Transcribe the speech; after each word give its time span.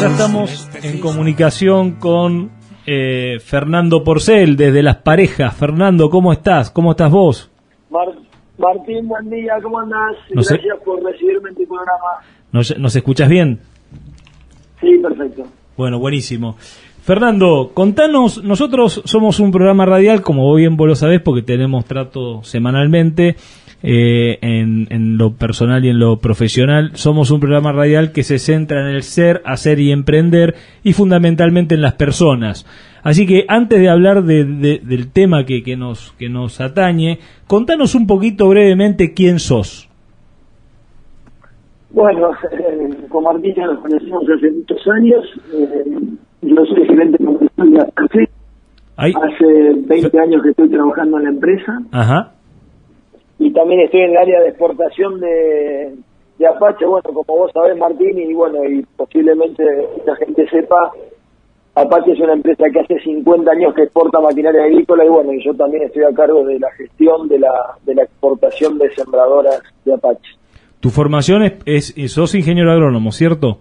Ya 0.00 0.06
estamos 0.06 0.70
en 0.82 0.98
comunicación 0.98 1.92
con 1.92 2.50
eh, 2.86 3.38
Fernando 3.38 4.02
Porcel 4.02 4.56
desde 4.56 4.82
Las 4.82 4.96
Parejas. 4.96 5.54
Fernando, 5.54 6.08
¿cómo 6.08 6.32
estás? 6.32 6.70
¿Cómo 6.70 6.92
estás 6.92 7.10
vos? 7.10 7.50
Martín, 8.56 9.06
buen 9.08 9.28
día, 9.28 9.58
¿cómo 9.62 9.78
andás? 9.78 10.16
Gracias 10.30 10.78
por 10.86 11.02
recibirme 11.02 11.50
en 11.50 11.54
tu 11.54 11.66
programa. 11.66 12.24
¿Nos, 12.50 12.78
¿Nos 12.78 12.96
escuchas 12.96 13.28
bien? 13.28 13.60
Sí, 14.80 14.96
perfecto. 15.02 15.44
Bueno, 15.76 15.98
buenísimo. 15.98 16.56
Fernando, 17.02 17.72
contanos, 17.74 18.42
nosotros 18.42 19.02
somos 19.04 19.38
un 19.38 19.50
programa 19.50 19.84
radial, 19.84 20.22
como 20.22 20.54
bien 20.54 20.76
vos 20.76 20.88
lo 20.88 20.94
sabés, 20.94 21.20
porque 21.20 21.42
tenemos 21.42 21.84
trato 21.84 22.42
semanalmente 22.42 23.36
eh, 23.82 24.38
en, 24.42 25.16
lo 25.16 25.32
personal 25.32 25.84
y 25.84 25.88
en 25.88 25.98
lo 25.98 26.18
profesional. 26.18 26.90
Somos 26.94 27.30
un 27.30 27.40
programa 27.40 27.72
radial 27.72 28.12
que 28.12 28.22
se 28.22 28.38
centra 28.38 28.82
en 28.82 28.94
el 28.94 29.02
ser, 29.02 29.42
hacer 29.44 29.80
y 29.80 29.90
emprender 29.90 30.54
y 30.82 30.92
fundamentalmente 30.92 31.74
en 31.74 31.82
las 31.82 31.94
personas. 31.94 32.66
Así 33.02 33.26
que 33.26 33.46
antes 33.48 33.80
de 33.80 33.88
hablar 33.88 34.24
del 34.24 35.12
tema 35.12 35.46
que, 35.46 35.62
que, 35.62 35.76
nos, 35.76 36.12
que 36.18 36.28
nos 36.28 36.60
atañe, 36.60 37.18
contanos 37.46 37.94
un 37.94 38.06
poquito 38.06 38.48
brevemente 38.48 39.14
quién 39.14 39.38
sos. 39.38 39.88
Bueno, 41.92 42.30
eh, 42.52 43.06
con 43.08 43.24
Martina 43.24 43.66
nos 43.66 43.80
conocemos 43.80 44.24
hace 44.28 44.50
muchos 44.50 44.88
años. 44.88 45.24
Eh, 45.54 45.84
yo 46.42 46.64
soy 46.66 46.86
gerente 46.86 47.18
comercial 47.24 47.70
de 47.70 48.28
Hace 48.96 49.72
20 49.86 50.20
años 50.20 50.42
que 50.42 50.50
estoy 50.50 50.68
trabajando 50.68 51.16
en 51.16 51.24
la 51.24 51.30
empresa. 51.30 51.82
Ajá 51.90 52.32
y 53.40 53.50
también 53.54 53.80
estoy 53.80 54.02
en 54.02 54.10
el 54.10 54.18
área 54.18 54.40
de 54.42 54.48
exportación 54.50 55.18
de, 55.18 55.94
Apache, 56.46 56.86
bueno, 56.86 57.02
como 57.04 57.38
vos 57.38 57.50
sabés, 57.52 57.76
Martín, 57.76 58.18
y 58.18 58.32
bueno, 58.34 58.64
y 58.64 58.82
posiblemente 58.96 59.64
la 60.06 60.14
gente 60.16 60.46
sepa, 60.48 60.92
Apache 61.74 62.12
es 62.12 62.20
una 62.20 62.34
empresa 62.34 62.64
que 62.70 62.80
hace 62.80 63.00
50 63.00 63.50
años 63.50 63.74
que 63.74 63.84
exporta 63.84 64.20
maquinaria 64.20 64.64
agrícola 64.64 65.06
y 65.06 65.08
bueno, 65.08 65.32
y 65.32 65.42
yo 65.42 65.54
también 65.54 65.84
estoy 65.84 66.04
a 66.04 66.14
cargo 66.14 66.44
de 66.44 66.58
la 66.58 66.70
gestión 66.72 67.28
de 67.28 67.38
la, 67.38 67.52
de 67.84 67.94
la 67.94 68.02
exportación 68.02 68.76
de 68.76 68.94
sembradoras 68.94 69.62
de 69.86 69.94
Apache. 69.94 70.36
Tu 70.80 70.90
formación 70.90 71.42
es, 71.64 71.94
es 71.96 72.12
sos 72.12 72.34
ingeniero 72.34 72.70
agrónomo, 72.70 73.10
¿cierto? 73.10 73.60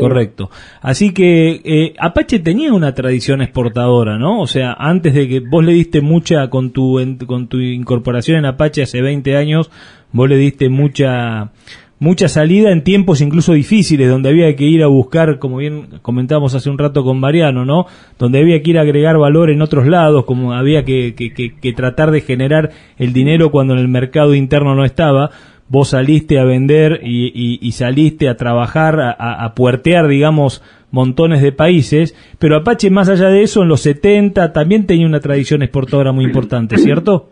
Correcto. 0.00 0.50
Así 0.80 1.12
que 1.12 1.60
eh, 1.64 1.94
Apache 1.98 2.40
tenía 2.40 2.72
una 2.72 2.94
tradición 2.94 3.40
exportadora, 3.40 4.18
¿no? 4.18 4.40
O 4.40 4.46
sea, 4.46 4.72
antes 4.72 5.14
de 5.14 5.28
que 5.28 5.40
vos 5.40 5.64
le 5.64 5.72
diste 5.72 6.00
mucha, 6.00 6.50
con 6.50 6.70
tu, 6.70 6.98
con 7.26 7.46
tu 7.46 7.58
incorporación 7.58 8.38
en 8.38 8.46
Apache 8.46 8.82
hace 8.82 9.00
20 9.00 9.36
años, 9.36 9.70
vos 10.12 10.28
le 10.28 10.36
diste 10.36 10.68
mucha, 10.68 11.52
mucha 12.00 12.28
salida 12.28 12.72
en 12.72 12.82
tiempos 12.82 13.20
incluso 13.20 13.52
difíciles, 13.52 14.08
donde 14.08 14.30
había 14.30 14.56
que 14.56 14.64
ir 14.64 14.82
a 14.82 14.88
buscar, 14.88 15.38
como 15.38 15.58
bien 15.58 16.00
comentábamos 16.02 16.54
hace 16.54 16.68
un 16.68 16.78
rato 16.78 17.04
con 17.04 17.20
Mariano, 17.20 17.64
¿no? 17.64 17.86
Donde 18.18 18.40
había 18.40 18.60
que 18.60 18.70
ir 18.70 18.78
a 18.78 18.82
agregar 18.82 19.18
valor 19.18 19.50
en 19.50 19.62
otros 19.62 19.86
lados, 19.86 20.24
como 20.24 20.52
había 20.52 20.84
que, 20.84 21.14
que, 21.14 21.32
que 21.32 21.72
tratar 21.72 22.10
de 22.10 22.22
generar 22.22 22.70
el 22.98 23.12
dinero 23.12 23.52
cuando 23.52 23.74
en 23.74 23.80
el 23.80 23.88
mercado 23.88 24.34
interno 24.34 24.74
no 24.74 24.84
estaba 24.84 25.30
vos 25.70 25.90
saliste 25.90 26.38
a 26.40 26.44
vender 26.44 27.00
y, 27.02 27.72
saliste 27.72 28.28
a 28.28 28.36
trabajar, 28.36 28.96
a, 29.00 29.54
puertear, 29.54 30.08
digamos, 30.08 30.62
montones 30.90 31.40
de 31.40 31.52
países, 31.52 32.14
pero 32.40 32.56
Apache, 32.56 32.90
más 32.90 33.08
allá 33.08 33.28
de 33.28 33.42
eso, 33.42 33.62
en 33.62 33.68
los 33.68 33.80
70 33.82 34.52
también 34.52 34.86
tenía 34.86 35.06
una 35.06 35.20
tradición 35.20 35.62
exportadora 35.62 36.10
muy 36.10 36.24
importante, 36.24 36.76
¿cierto? 36.78 37.28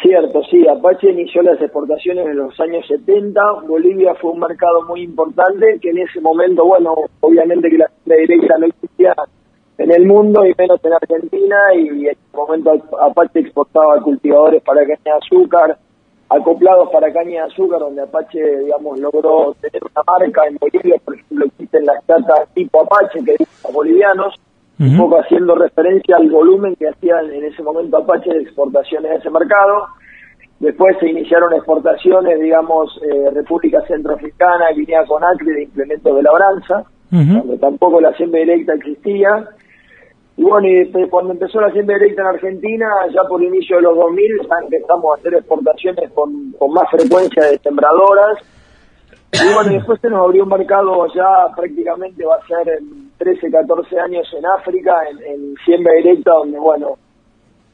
Cierto, 0.00 0.42
sí, 0.48 0.64
Apache 0.68 1.10
inició 1.10 1.42
las 1.42 1.60
exportaciones 1.60 2.24
en 2.24 2.36
los 2.36 2.58
años 2.60 2.86
70, 2.86 3.40
Bolivia 3.66 4.14
fue 4.14 4.30
un 4.30 4.38
mercado 4.38 4.82
muy 4.86 5.02
importante, 5.02 5.80
que 5.82 5.90
en 5.90 5.98
ese 5.98 6.20
momento, 6.20 6.64
bueno, 6.64 6.94
obviamente 7.20 7.68
que 7.68 7.78
la 7.78 7.88
directa 8.04 8.58
no 8.58 8.66
existía 8.66 9.12
en 9.78 9.90
el 9.90 10.06
mundo 10.06 10.46
y 10.46 10.54
menos 10.56 10.78
en 10.84 10.92
Argentina, 10.92 11.56
y 11.74 11.88
en 11.88 12.06
ese 12.06 12.36
momento 12.36 12.70
Apache 13.00 13.40
exportaba 13.40 14.00
cultivadores 14.02 14.62
para 14.62 14.82
caña 14.82 14.98
de 15.04 15.10
azúcar, 15.10 15.78
acoplados 16.30 16.90
para 16.90 17.12
caña 17.12 17.30
de 17.44 17.52
azúcar, 17.52 17.80
donde 17.80 18.02
Apache, 18.02 18.38
digamos, 18.60 18.98
logró 18.98 19.54
tener 19.60 19.82
una 19.82 20.02
marca 20.06 20.46
en 20.46 20.56
Bolivia, 20.60 20.96
por 21.04 21.14
ejemplo, 21.14 21.46
existen 21.46 21.86
las 21.86 22.06
chatas 22.06 22.48
tipo 22.54 22.82
Apache, 22.82 23.24
que 23.24 23.32
dicen 23.38 23.72
bolivianos, 23.72 24.34
un 24.78 24.96
poco 24.96 25.18
haciendo 25.18 25.56
referencia 25.56 26.16
al 26.16 26.30
volumen 26.30 26.76
que 26.76 26.88
hacían 26.88 27.32
en 27.32 27.44
ese 27.44 27.62
momento 27.62 27.96
Apache 27.96 28.30
de 28.32 28.42
exportaciones 28.42 29.10
a 29.10 29.14
ese 29.16 29.30
mercado. 29.30 29.86
Después 30.60 30.96
se 30.98 31.08
iniciaron 31.08 31.52
exportaciones, 31.54 32.40
digamos, 32.40 33.00
eh, 33.02 33.30
República 33.32 33.80
Centroafricana, 33.86 34.70
Guinea 34.74 35.04
Conakry, 35.04 35.52
de 35.52 35.62
implementos 35.64 36.16
de 36.16 36.22
labranza, 36.22 36.84
donde 37.10 37.58
tampoco 37.58 38.00
la 38.00 38.12
siembra 38.14 38.40
directa 38.40 38.74
existía. 38.74 39.48
Y 40.38 40.44
bueno, 40.44 40.68
y 40.68 41.08
cuando 41.08 41.32
empezó 41.32 41.60
la 41.60 41.72
siembra 41.72 41.98
directa 41.98 42.22
en 42.22 42.28
Argentina, 42.28 42.86
ya 43.12 43.22
por 43.28 43.42
inicio 43.42 43.74
de 43.74 43.82
los 43.82 43.96
2000, 43.96 44.48
ya 44.48 44.54
empezamos 44.62 45.10
a 45.10 45.18
hacer 45.18 45.34
exportaciones 45.34 46.12
con, 46.12 46.52
con 46.52 46.72
más 46.72 46.88
frecuencia 46.92 47.42
de 47.42 47.58
sembradoras. 47.58 48.38
Y 49.32 49.52
bueno, 49.52 49.72
después 49.72 50.00
se 50.00 50.08
nos 50.08 50.24
abrió 50.24 50.44
un 50.44 50.50
mercado 50.50 51.08
ya 51.12 51.52
prácticamente 51.56 52.24
va 52.24 52.36
a 52.36 52.46
ser 52.46 52.72
en 52.78 53.10
13, 53.18 53.50
14 53.50 53.98
años 53.98 54.32
en 54.38 54.46
África, 54.46 54.94
en, 55.26 55.56
siembra 55.64 55.92
directa, 55.94 56.30
donde 56.30 56.60
bueno, 56.60 56.94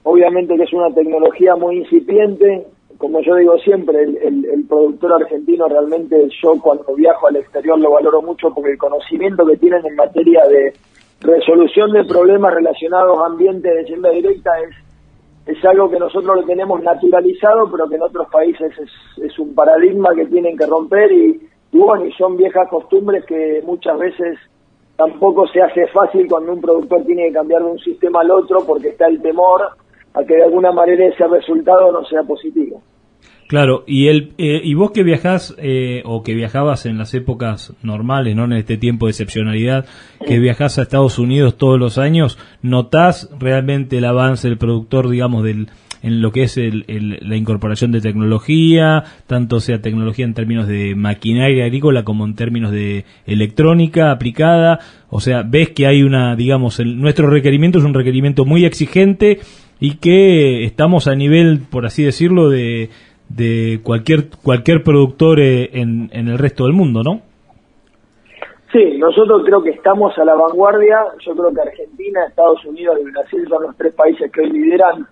obviamente 0.04 0.56
que 0.56 0.62
es 0.62 0.72
una 0.72 0.88
tecnología 0.94 1.56
muy 1.56 1.80
incipiente. 1.80 2.66
Como 2.96 3.20
yo 3.20 3.34
digo 3.36 3.58
siempre, 3.58 4.04
el, 4.04 4.46
el 4.46 4.66
productor 4.66 5.12
argentino 5.12 5.68
realmente 5.68 6.28
yo 6.42 6.54
cuando 6.62 6.94
viajo 6.94 7.26
al 7.26 7.36
exterior 7.36 7.78
lo 7.78 7.90
valoro 7.90 8.22
mucho 8.22 8.54
porque 8.54 8.70
el 8.70 8.78
conocimiento 8.78 9.44
que 9.44 9.58
tienen 9.58 9.84
en 9.84 9.96
materia 9.96 10.46
de 10.46 10.72
resolución 11.24 11.90
de 11.92 12.04
problemas 12.04 12.54
relacionados 12.54 13.18
a 13.18 13.26
ambiente 13.26 13.68
de 13.68 13.84
siembra 13.86 14.10
directa 14.10 14.50
es, 14.60 15.56
es 15.56 15.64
algo 15.64 15.90
que 15.90 15.98
nosotros 15.98 16.36
lo 16.36 16.44
tenemos 16.44 16.82
naturalizado, 16.82 17.70
pero 17.70 17.88
que 17.88 17.96
en 17.96 18.02
otros 18.02 18.28
países 18.30 18.72
es, 19.16 19.38
un 19.38 19.54
paradigma 19.54 20.14
que 20.14 20.26
tienen 20.26 20.56
que 20.56 20.66
romper 20.66 21.10
y, 21.10 21.40
bueno, 21.72 22.04
y 22.04 22.12
son 22.12 22.36
viejas 22.36 22.68
costumbres 22.68 23.24
que 23.24 23.62
muchas 23.64 23.98
veces 23.98 24.38
tampoco 24.96 25.46
se 25.48 25.62
hace 25.62 25.86
fácil 25.88 26.26
cuando 26.28 26.52
un 26.52 26.60
productor 26.60 27.04
tiene 27.04 27.28
que 27.28 27.32
cambiar 27.32 27.62
de 27.62 27.70
un 27.70 27.78
sistema 27.78 28.20
al 28.20 28.30
otro 28.30 28.64
porque 28.66 28.90
está 28.90 29.06
el 29.06 29.20
temor 29.20 29.62
a 30.12 30.24
que 30.24 30.36
de 30.36 30.44
alguna 30.44 30.72
manera 30.72 31.06
ese 31.06 31.26
resultado 31.26 31.90
no 31.90 32.04
sea 32.04 32.22
positivo. 32.22 32.80
Claro, 33.46 33.84
y 33.86 34.08
el 34.08 34.32
eh, 34.38 34.62
y 34.64 34.74
vos 34.74 34.90
que 34.90 35.02
viajás 35.02 35.54
eh, 35.58 36.02
o 36.06 36.22
que 36.22 36.34
viajabas 36.34 36.86
en 36.86 36.96
las 36.96 37.12
épocas 37.12 37.74
normales, 37.82 38.34
no 38.34 38.44
en 38.44 38.54
este 38.54 38.78
tiempo 38.78 39.06
de 39.06 39.10
excepcionalidad, 39.10 39.86
que 40.26 40.38
viajás 40.38 40.78
a 40.78 40.82
Estados 40.82 41.18
Unidos 41.18 41.58
todos 41.58 41.78
los 41.78 41.98
años, 41.98 42.38
¿notás 42.62 43.28
realmente 43.38 43.98
el 43.98 44.06
avance 44.06 44.48
del 44.48 44.56
productor, 44.56 45.10
digamos, 45.10 45.44
del 45.44 45.68
en 46.04 46.20
lo 46.20 46.32
que 46.32 46.42
es 46.42 46.58
el, 46.58 46.84
la 47.22 47.34
incorporación 47.34 47.90
de 47.90 48.02
tecnología, 48.02 49.04
tanto 49.26 49.58
sea 49.58 49.80
tecnología 49.80 50.26
en 50.26 50.34
términos 50.34 50.68
de 50.68 50.94
maquinaria 50.94 51.64
agrícola 51.64 52.04
como 52.04 52.26
en 52.26 52.34
términos 52.34 52.72
de 52.72 53.06
electrónica 53.24 54.10
aplicada, 54.10 54.80
o 55.08 55.20
sea, 55.20 55.42
ves 55.42 55.70
que 55.70 55.86
hay 55.86 56.02
una, 56.02 56.36
digamos, 56.36 56.78
el, 56.78 57.00
nuestro 57.00 57.30
requerimiento 57.30 57.78
es 57.78 57.86
un 57.86 57.94
requerimiento 57.94 58.44
muy 58.44 58.66
exigente 58.66 59.40
y 59.80 59.92
que 59.92 60.64
estamos 60.64 61.06
a 61.06 61.14
nivel, 61.14 61.60
por 61.70 61.86
así 61.86 62.02
decirlo, 62.02 62.50
de, 62.50 62.90
de 63.28 63.80
cualquier 63.82 64.28
cualquier 64.42 64.82
productor 64.82 65.40
eh, 65.40 65.70
en, 65.72 66.10
en 66.12 66.28
el 66.28 66.38
resto 66.38 66.64
del 66.64 66.72
mundo, 66.72 67.02
¿no? 67.02 67.22
Sí, 68.74 68.98
nosotros 68.98 69.42
creo 69.44 69.62
que 69.62 69.70
estamos 69.70 70.18
a 70.18 70.24
la 70.24 70.34
vanguardia. 70.34 70.98
Yo 71.24 71.36
creo 71.36 71.54
que 71.54 71.60
Argentina, 71.60 72.26
Estados 72.26 72.64
Unidos 72.64 72.98
y 73.00 73.04
Brasil 73.04 73.46
son 73.48 73.62
los 73.62 73.76
tres 73.76 73.94
países 73.94 74.32
que 74.32 74.40
hoy 74.40 74.50
lideran, 74.50 75.06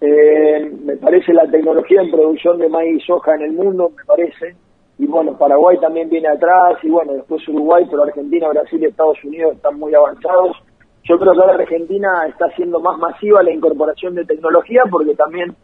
eh, 0.00 0.72
me 0.84 0.96
parece, 0.96 1.32
la 1.32 1.48
tecnología 1.48 2.02
en 2.02 2.10
producción 2.10 2.58
de 2.58 2.68
maíz 2.68 3.00
y 3.00 3.06
soja 3.06 3.36
en 3.36 3.42
el 3.42 3.52
mundo, 3.52 3.92
me 3.96 4.04
parece. 4.04 4.56
Y 4.98 5.06
bueno, 5.06 5.38
Paraguay 5.38 5.78
también 5.78 6.08
viene 6.08 6.26
atrás, 6.26 6.78
y 6.82 6.88
bueno, 6.88 7.12
después 7.12 7.46
Uruguay, 7.46 7.84
pero 7.88 8.02
Argentina, 8.02 8.48
Brasil 8.48 8.82
y 8.82 8.86
Estados 8.86 9.22
Unidos 9.22 9.54
están 9.54 9.78
muy 9.78 9.94
avanzados. 9.94 10.56
Yo 11.04 11.16
creo 11.16 11.32
que 11.32 11.40
ahora 11.40 11.54
Argentina 11.54 12.26
está 12.28 12.46
haciendo 12.46 12.80
más 12.80 12.98
masiva 12.98 13.40
la 13.44 13.52
incorporación 13.52 14.16
de 14.16 14.24
tecnología 14.24 14.82
porque 14.90 15.14
también 15.14 15.54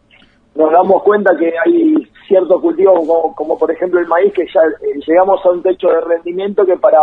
nos 0.55 0.71
damos 0.71 1.03
cuenta 1.03 1.35
que 1.37 1.53
hay 1.65 1.95
ciertos 2.27 2.61
cultivos 2.61 2.99
como, 3.35 3.57
por 3.57 3.71
ejemplo 3.71 3.99
el 3.99 4.07
maíz 4.07 4.33
que 4.33 4.45
ya 4.45 4.61
eh, 4.61 4.99
llegamos 5.05 5.39
a 5.45 5.49
un 5.49 5.61
techo 5.61 5.87
de 5.87 6.01
rendimiento 6.01 6.65
que 6.65 6.77
para 6.77 6.99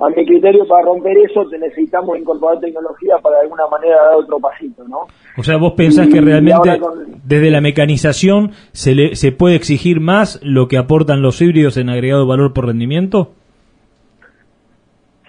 a 0.00 0.08
mi 0.08 0.26
criterio 0.26 0.66
para 0.66 0.86
romper 0.86 1.16
eso 1.18 1.44
necesitamos 1.44 2.18
incorporar 2.18 2.58
tecnología 2.60 3.16
para 3.22 3.36
de 3.36 3.42
alguna 3.42 3.66
manera 3.68 3.96
dar 3.96 4.16
otro 4.16 4.38
pasito, 4.40 4.82
¿no? 4.88 5.06
O 5.38 5.42
sea, 5.44 5.56
vos 5.56 5.74
pensás 5.74 6.08
que 6.08 6.20
realmente 6.20 6.80
desde 7.24 7.50
la 7.50 7.60
mecanización 7.60 8.50
se 8.72 8.94
le, 8.94 9.14
se 9.14 9.30
puede 9.30 9.54
exigir 9.54 10.00
más 10.00 10.40
lo 10.42 10.66
que 10.66 10.78
aportan 10.78 11.22
los 11.22 11.40
híbridos 11.40 11.76
en 11.76 11.90
agregado 11.90 12.26
valor 12.26 12.52
por 12.52 12.66
rendimiento? 12.66 13.30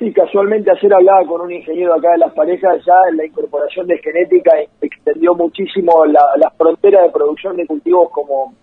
Sí, 0.06 0.14
casualmente 0.14 0.70
ayer 0.70 0.94
hablaba 0.94 1.26
con 1.26 1.42
un 1.42 1.52
ingeniero 1.52 1.96
acá 1.96 2.12
de 2.12 2.20
las 2.20 2.34
parejas, 2.34 2.78
ya 2.86 2.94
la 3.16 3.26
incorporación 3.26 3.88
de 3.88 3.98
genética 3.98 4.52
extendió 4.80 5.34
muchísimo 5.34 6.06
la, 6.06 6.22
la 6.38 6.52
frontera 6.52 7.02
de 7.02 7.10
producción 7.10 7.58
de 7.58 7.66
cultivos 7.66 8.12
como 8.12 8.54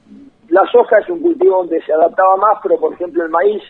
la 0.50 0.62
soja 0.70 1.00
es 1.00 1.10
un 1.10 1.20
cultivo 1.20 1.56
donde 1.56 1.82
se 1.82 1.92
adaptaba 1.92 2.36
más, 2.36 2.58
pero 2.62 2.78
por 2.78 2.92
ejemplo 2.92 3.24
el 3.24 3.30
maíz 3.30 3.60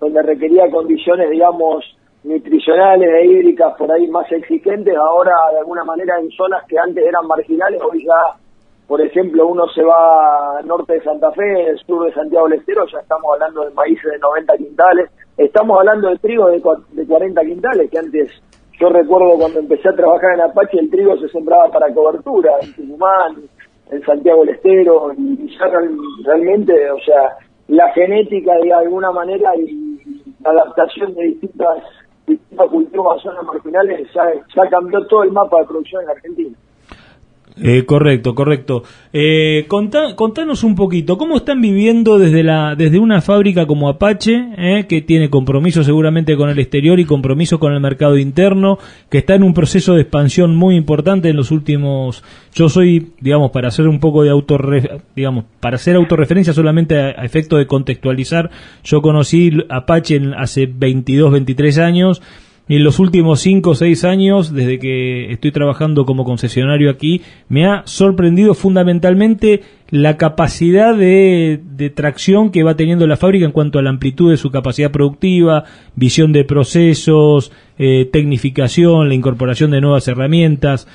donde 0.00 0.20
requería 0.22 0.68
condiciones, 0.72 1.30
digamos, 1.30 1.84
nutricionales 2.24 3.08
e 3.08 3.26
hídricas 3.26 3.76
por 3.78 3.92
ahí 3.92 4.08
más 4.08 4.26
exigentes, 4.32 4.96
ahora 4.96 5.36
de 5.52 5.58
alguna 5.60 5.84
manera 5.84 6.18
en 6.18 6.30
zonas 6.30 6.64
que 6.66 6.80
antes 6.80 7.06
eran 7.06 7.28
marginales, 7.28 7.80
hoy 7.80 8.04
ya, 8.04 8.40
por 8.90 9.00
ejemplo, 9.00 9.46
uno 9.46 9.68
se 9.68 9.84
va 9.84 10.60
norte 10.64 10.94
de 10.94 11.02
Santa 11.04 11.30
Fe, 11.30 11.76
sur 11.86 12.04
de 12.04 12.12
Santiago 12.12 12.48
del 12.48 12.58
Estero, 12.58 12.84
ya 12.92 12.98
estamos 12.98 13.32
hablando 13.34 13.64
de 13.64 13.70
maíces 13.70 14.10
de 14.10 14.18
90 14.18 14.56
quintales, 14.56 15.10
estamos 15.36 15.78
hablando 15.78 16.08
de 16.08 16.18
trigo 16.18 16.48
de, 16.48 16.60
de 16.90 17.06
40 17.06 17.40
quintales, 17.42 17.88
que 17.88 17.98
antes, 18.00 18.42
yo 18.80 18.88
recuerdo 18.88 19.38
cuando 19.38 19.60
empecé 19.60 19.90
a 19.90 19.94
trabajar 19.94 20.34
en 20.34 20.40
Apache, 20.40 20.80
el 20.80 20.90
trigo 20.90 21.16
se 21.18 21.28
sembraba 21.28 21.68
para 21.68 21.94
cobertura, 21.94 22.50
en 22.62 22.74
Tucumán, 22.74 23.36
en 23.92 24.02
Santiago 24.02 24.40
del 24.44 24.56
Estero, 24.56 25.12
y 25.16 25.56
ya 25.56 25.66
realmente, 26.24 26.90
o 26.90 26.98
sea, 26.98 27.36
la 27.68 27.92
genética 27.92 28.54
de 28.56 28.72
alguna 28.72 29.12
manera 29.12 29.54
y 29.54 30.34
la 30.40 30.50
adaptación 30.50 31.14
de 31.14 31.26
distintas 31.26 31.78
distintos 32.26 32.68
cultivos 32.68 33.18
a 33.18 33.22
zonas 33.22 33.44
marginales 33.44 34.08
ya 34.12 34.68
cambió 34.68 35.06
todo 35.06 35.22
el 35.22 35.30
mapa 35.30 35.60
de 35.60 35.66
producción 35.66 36.02
en 36.02 36.10
Argentina. 36.10 36.56
Eh, 37.62 37.84
correcto, 37.84 38.34
correcto. 38.34 38.84
Eh, 39.12 39.66
contanos 39.68 40.64
un 40.64 40.74
poquito, 40.74 41.18
¿cómo 41.18 41.36
están 41.36 41.60
viviendo 41.60 42.18
desde, 42.18 42.42
la, 42.42 42.74
desde 42.74 42.98
una 42.98 43.20
fábrica 43.20 43.66
como 43.66 43.90
Apache, 43.90 44.48
eh, 44.56 44.86
que 44.88 45.02
tiene 45.02 45.28
compromiso 45.28 45.84
seguramente 45.84 46.36
con 46.36 46.48
el 46.48 46.58
exterior 46.58 46.98
y 47.00 47.04
compromiso 47.04 47.60
con 47.60 47.74
el 47.74 47.80
mercado 47.80 48.16
interno, 48.16 48.78
que 49.10 49.18
está 49.18 49.34
en 49.34 49.42
un 49.42 49.52
proceso 49.52 49.94
de 49.94 50.02
expansión 50.02 50.56
muy 50.56 50.74
importante 50.74 51.28
en 51.28 51.36
los 51.36 51.50
últimos... 51.50 52.24
Yo 52.54 52.70
soy, 52.70 53.12
digamos, 53.20 53.50
para 53.50 53.68
hacer 53.68 53.86
un 53.88 54.00
poco 54.00 54.22
de 54.22 54.30
autorre, 54.30 55.02
digamos, 55.14 55.44
para 55.60 55.76
hacer 55.76 55.96
autorreferencia 55.96 56.54
solamente 56.54 56.98
a, 56.98 57.08
a, 57.08 57.24
efecto 57.24 57.56
de 57.58 57.66
contextualizar, 57.66 58.50
yo 58.82 59.02
conocí 59.02 59.52
Apache 59.68 60.20
hace 60.36 60.66
22, 60.66 61.30
23 61.32 61.78
años 61.78 62.22
y 62.70 62.76
en 62.76 62.84
los 62.84 63.00
últimos 63.00 63.40
5 63.40 63.70
o 63.70 63.74
6 63.74 64.04
años, 64.04 64.54
desde 64.54 64.78
que 64.78 65.32
estoy 65.32 65.50
trabajando 65.50 66.06
como 66.06 66.22
concesionario 66.22 66.88
aquí, 66.88 67.20
me 67.48 67.66
ha 67.66 67.82
sorprendido 67.84 68.54
fundamentalmente 68.54 69.62
la 69.88 70.16
capacidad 70.16 70.94
de, 70.94 71.60
tracción 71.96 72.52
que 72.52 72.62
va 72.62 72.76
teniendo 72.76 73.08
la 73.08 73.16
fábrica 73.16 73.44
en 73.44 73.50
cuanto 73.50 73.80
a 73.80 73.82
la 73.82 73.90
amplitud 73.90 74.30
de 74.30 74.36
su 74.36 74.52
capacidad 74.52 74.92
productiva, 74.92 75.64
visión 75.96 76.32
de 76.32 76.44
procesos, 76.44 77.50
eh, 77.76 78.08
tecnificación, 78.12 79.08
la 79.08 79.14
incorporación 79.14 79.72
de 79.72 79.80
nuevas 79.80 80.06
herramientas. 80.06 80.86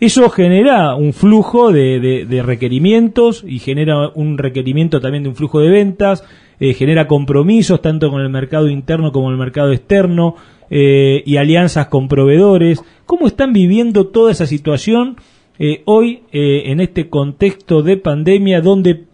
Eso 0.00 0.28
genera 0.28 0.96
un 0.96 1.14
flujo 1.14 1.72
de, 1.72 2.42
requerimientos 2.44 3.42
y 3.46 3.58
genera 3.58 4.08
un 4.08 4.36
requerimiento 4.36 5.00
también 5.00 5.22
de 5.22 5.30
un 5.30 5.36
flujo 5.36 5.60
de 5.60 5.70
ventas, 5.70 6.24
eh, 6.64 6.74
genera 6.74 7.08
compromisos 7.08 7.82
tanto 7.82 8.08
con 8.08 8.20
el 8.20 8.28
mercado 8.28 8.68
interno 8.68 9.10
como 9.10 9.30
el 9.30 9.36
mercado 9.36 9.72
externo, 9.72 10.36
eh, 10.70 11.20
y 11.26 11.36
alianzas 11.36 11.88
con 11.88 12.06
proveedores. 12.06 12.84
¿Cómo 13.04 13.26
están 13.26 13.52
viviendo 13.52 14.10
toda 14.10 14.30
esa 14.30 14.46
situación 14.46 15.16
eh, 15.58 15.82
hoy 15.86 16.22
en 16.30 16.78
este 16.78 17.10
contexto 17.10 17.82
de 17.82 17.96
pandemia 17.96 18.60
donde, 18.60 19.06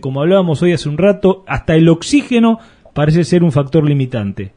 como 0.00 0.22
hablábamos 0.22 0.62
hoy 0.62 0.72
hace 0.72 0.88
un 0.88 0.96
rato, 0.96 1.44
hasta 1.46 1.74
el 1.74 1.90
oxígeno 1.90 2.58
parece 2.94 3.22
ser 3.24 3.44
un 3.44 3.52
factor 3.52 3.84
limitante? 3.84 4.52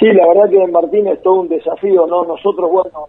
Sí, 0.00 0.06
la 0.06 0.26
verdad 0.28 0.48
que 0.48 0.72
Martín 0.72 1.08
es 1.08 1.20
todo 1.22 1.42
un 1.42 1.48
desafío, 1.48 2.06
¿no? 2.06 2.24
Nosotros, 2.24 2.70
bueno, 2.70 3.08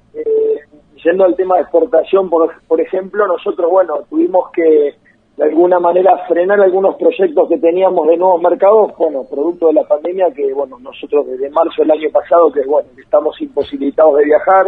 yendo 1.06 1.24
al 1.24 1.38
tema 1.38 1.56
de 1.56 1.62
exportación, 1.62 2.30
por, 2.30 2.51
por 2.68 2.81
ejemplo, 2.81 3.25
nosotros, 3.27 3.71
bueno, 3.71 4.00
tuvimos 4.09 4.51
que 4.51 4.95
de 5.39 5.45
alguna 5.45 5.80
manera 5.80 6.18
frenar 6.27 6.59
algunos 6.59 6.97
proyectos 6.97 7.47
que 7.47 7.57
teníamos 7.57 8.06
de 8.09 8.18
nuevos 8.18 8.41
mercados, 8.41 8.91
bueno, 8.97 9.24
producto 9.24 9.68
de 9.68 9.74
la 9.74 9.86
pandemia 9.86 10.27
que, 10.36 10.51
bueno, 10.53 10.77
nosotros 10.80 11.27
desde 11.27 11.50
marzo 11.50 11.81
del 11.81 11.91
año 11.91 12.09
pasado, 12.12 12.51
que, 12.51 12.62
bueno, 12.65 12.89
estamos 13.01 13.39
imposibilitados 13.39 14.18
de 14.18 14.25
viajar. 14.25 14.68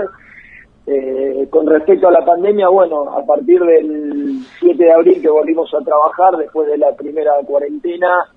Eh, 0.87 1.45
con 1.49 1.67
respecto 1.67 2.07
a 2.07 2.11
la 2.11 2.23
pandemia, 2.23 2.69
bueno, 2.69 3.01
a 3.01 3.25
partir 3.25 3.59
del 3.59 4.39
7 4.61 4.81
de 4.81 4.93
abril 4.93 5.21
que 5.21 5.29
volvimos 5.29 5.73
a 5.73 5.83
trabajar, 5.83 6.37
después 6.37 6.65
de 6.69 6.77
la 6.77 6.95
primera 6.95 7.33
cuarentena, 7.45 8.27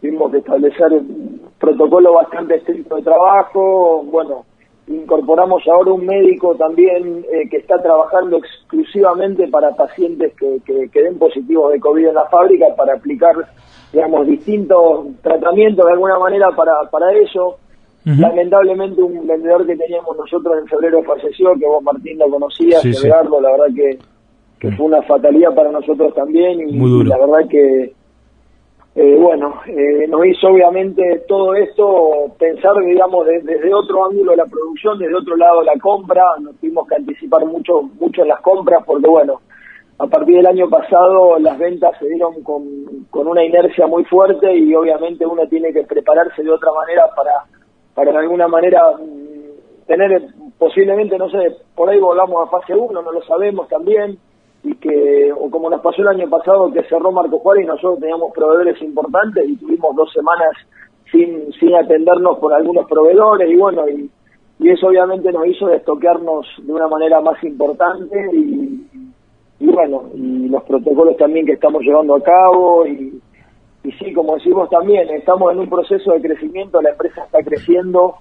tuvimos 0.00 0.32
que 0.32 0.38
establecer 0.38 0.92
un 0.94 1.42
protocolo 1.60 2.14
bastante 2.14 2.56
estricto 2.56 2.96
de 2.96 3.02
trabajo, 3.02 4.02
bueno, 4.10 4.46
Incorporamos 4.86 5.62
ahora 5.66 5.92
un 5.92 6.04
médico 6.04 6.54
también 6.56 7.24
eh, 7.32 7.48
que 7.50 7.56
está 7.56 7.80
trabajando 7.80 8.36
exclusivamente 8.36 9.48
para 9.48 9.70
pacientes 9.70 10.34
que, 10.34 10.60
que, 10.64 11.02
den 11.02 11.18
positivos 11.18 11.72
de 11.72 11.80
COVID 11.80 12.08
en 12.08 12.14
la 12.14 12.26
fábrica 12.26 12.66
para 12.76 12.94
aplicar, 12.94 13.34
digamos, 13.92 14.26
distintos 14.26 15.06
tratamientos 15.22 15.86
de 15.86 15.92
alguna 15.92 16.18
manera 16.18 16.48
para, 16.54 16.72
para 16.90 17.12
eso. 17.18 17.58
Lamentablemente 18.04 19.02
un 19.02 19.26
vendedor 19.26 19.66
que 19.66 19.76
teníamos 19.76 20.14
nosotros 20.18 20.58
en 20.58 20.66
febrero 20.66 21.02
falleció, 21.04 21.54
que 21.54 21.66
vos 21.66 21.82
Martín 21.82 22.18
lo 22.18 22.28
conocías, 22.28 22.82
sí, 22.82 22.92
la 23.08 23.22
verdad 23.22 23.74
que, 23.74 23.98
que 24.58 24.72
fue 24.72 24.86
una 24.86 25.00
fatalidad 25.02 25.54
para 25.54 25.70
nosotros 25.70 26.14
también 26.14 26.68
y 26.68 27.04
la 27.04 27.16
verdad 27.16 27.48
que 27.48 27.94
eh, 28.96 29.16
bueno, 29.20 29.60
eh, 29.66 30.06
nos 30.08 30.24
hizo 30.24 30.48
obviamente 30.48 31.24
todo 31.26 31.54
esto 31.54 32.32
pensar, 32.38 32.76
digamos, 32.84 33.26
desde 33.26 33.74
otro 33.74 34.04
ángulo 34.04 34.36
la 34.36 34.46
producción, 34.46 34.98
desde 35.00 35.16
otro 35.16 35.36
lado 35.36 35.62
la 35.62 35.76
compra, 35.80 36.22
nos 36.40 36.54
tuvimos 36.58 36.86
que 36.86 36.94
anticipar 36.94 37.44
mucho, 37.44 37.82
mucho 37.82 38.22
en 38.22 38.28
las 38.28 38.40
compras 38.40 38.84
porque, 38.86 39.08
bueno, 39.08 39.40
a 39.98 40.06
partir 40.06 40.36
del 40.36 40.46
año 40.46 40.68
pasado 40.70 41.40
las 41.40 41.58
ventas 41.58 41.98
se 41.98 42.06
dieron 42.06 42.42
con, 42.44 42.64
con 43.10 43.26
una 43.26 43.44
inercia 43.44 43.88
muy 43.88 44.04
fuerte 44.04 44.54
y 44.56 44.72
obviamente 44.74 45.26
uno 45.26 45.46
tiene 45.48 45.72
que 45.72 45.82
prepararse 45.82 46.44
de 46.44 46.50
otra 46.50 46.70
manera 46.72 47.06
para, 47.16 47.32
para 47.94 48.12
de 48.12 48.18
alguna 48.18 48.46
manera 48.46 48.80
mm, 48.92 49.86
tener 49.86 50.22
posiblemente, 50.56 51.18
no 51.18 51.28
sé, 51.30 51.56
por 51.74 51.90
ahí 51.90 51.98
volvamos 51.98 52.46
a 52.46 52.50
fase 52.50 52.74
1, 52.74 53.02
no 53.02 53.12
lo 53.12 53.22
sabemos 53.22 53.68
también, 53.68 54.18
y 54.64 54.74
que, 54.76 55.30
o 55.32 55.50
como 55.50 55.68
nos 55.68 55.82
pasó 55.82 56.00
el 56.02 56.08
año 56.08 56.28
pasado 56.28 56.72
que 56.72 56.82
cerró 56.84 57.12
Marco 57.12 57.38
Juárez 57.38 57.64
y 57.64 57.68
nosotros 57.68 58.00
teníamos 58.00 58.32
proveedores 58.32 58.80
importantes 58.82 59.46
y 59.46 59.56
tuvimos 59.56 59.94
dos 59.94 60.10
semanas 60.12 60.50
sin, 61.12 61.52
sin 61.60 61.74
atendernos 61.74 62.38
por 62.38 62.52
algunos 62.54 62.88
proveedores 62.88 63.50
y 63.50 63.56
bueno, 63.56 63.86
y, 63.88 64.10
y 64.58 64.70
eso 64.70 64.86
obviamente 64.88 65.30
nos 65.32 65.46
hizo 65.46 65.66
destoquearnos 65.66 66.46
de 66.62 66.72
una 66.72 66.88
manera 66.88 67.20
más 67.20 67.42
importante 67.44 68.18
y, 68.32 68.86
y 69.60 69.66
bueno, 69.66 70.04
y 70.14 70.48
los 70.48 70.62
protocolos 70.64 71.16
también 71.18 71.44
que 71.44 71.52
estamos 71.52 71.82
llevando 71.82 72.16
a 72.16 72.22
cabo 72.22 72.86
y, 72.86 73.20
y 73.84 73.92
sí, 73.92 74.14
como 74.14 74.34
decimos 74.36 74.70
también, 74.70 75.10
estamos 75.10 75.52
en 75.52 75.58
un 75.58 75.68
proceso 75.68 76.12
de 76.12 76.22
crecimiento, 76.22 76.80
la 76.80 76.90
empresa 76.90 77.24
está 77.24 77.42
creciendo, 77.42 78.14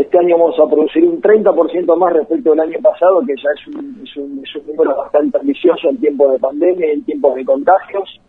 este 0.00 0.16
año 0.16 0.38
vamos 0.38 0.54
a 0.60 0.70
producir 0.70 1.04
un 1.04 1.20
30% 1.20 1.96
más 1.96 2.12
respecto 2.12 2.52
al 2.52 2.60
año 2.60 2.78
pasado, 2.80 3.20
que 3.26 3.34
ya 3.34 3.50
es 3.50 3.66
un, 3.66 4.00
es 4.04 4.16
un, 4.16 4.42
número 4.68 4.96
bastante 4.96 5.38
ambicioso 5.38 5.88
en 5.88 5.98
tiempos 5.98 6.32
de 6.32 6.38
pandemia 6.38 6.86
y 6.86 6.90
en 6.92 7.04
tiempos 7.04 7.34
de 7.34 7.44
contagios. 7.44 8.20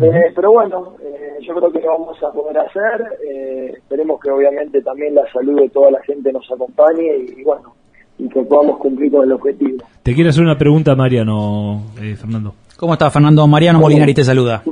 Eh, 0.00 0.32
pero 0.34 0.52
bueno, 0.52 0.96
eh, 1.02 1.38
yo 1.40 1.54
creo 1.54 1.72
que 1.72 1.80
lo 1.80 1.98
vamos 1.98 2.22
a 2.22 2.30
poder 2.30 2.58
hacer. 2.58 3.18
Eh, 3.26 3.72
esperemos 3.78 4.20
que 4.20 4.30
obviamente 4.30 4.82
también 4.82 5.14
la 5.14 5.30
salud 5.32 5.58
de 5.58 5.70
toda 5.70 5.90
la 5.90 6.02
gente 6.02 6.32
nos 6.32 6.44
acompañe 6.52 7.16
y, 7.36 7.42
bueno, 7.44 7.74
y 8.18 8.28
que 8.28 8.42
podamos 8.42 8.78
cumplir 8.78 9.10
con 9.10 9.24
el 9.24 9.32
objetivo. 9.32 9.84
Te 10.02 10.14
quiero 10.14 10.28
hacer 10.28 10.44
una 10.44 10.58
pregunta, 10.58 10.94
Mariano, 10.94 11.82
Fernando. 11.94 12.54
¿Cómo 12.76 12.92
estás, 12.92 13.10
Fernando? 13.10 13.46
Mariano 13.46 13.78
Molinari 13.80 14.12
te 14.12 14.24
saluda. 14.24 14.62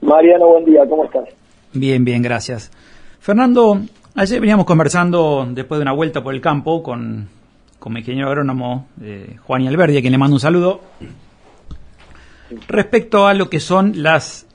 Mariano, 0.00 0.48
buen 0.48 0.64
día, 0.64 0.86
¿cómo 0.88 1.04
estás? 1.04 1.28
Bien, 1.74 2.02
bien, 2.02 2.22
gracias. 2.22 2.70
Fernando, 3.20 3.78
Ayer 4.16 4.40
veníamos 4.40 4.64
conversando 4.64 5.44
después 5.50 5.80
de 5.80 5.82
una 5.82 5.92
vuelta 5.92 6.22
por 6.22 6.34
el 6.34 6.40
campo 6.40 6.84
con, 6.84 7.28
con 7.80 7.92
mi 7.92 7.98
ingeniero 7.98 8.28
agrónomo 8.28 8.86
eh, 9.02 9.38
Juan 9.44 9.62
y 9.62 9.66
Alberdi, 9.66 9.98
a 9.98 10.00
quien 10.02 10.12
le 10.12 10.18
mando 10.18 10.36
un 10.36 10.40
saludo, 10.40 10.82
respecto 12.68 13.26
a 13.26 13.34
lo 13.34 13.50
que 13.50 13.58
son 13.58 14.04
las 14.04 14.46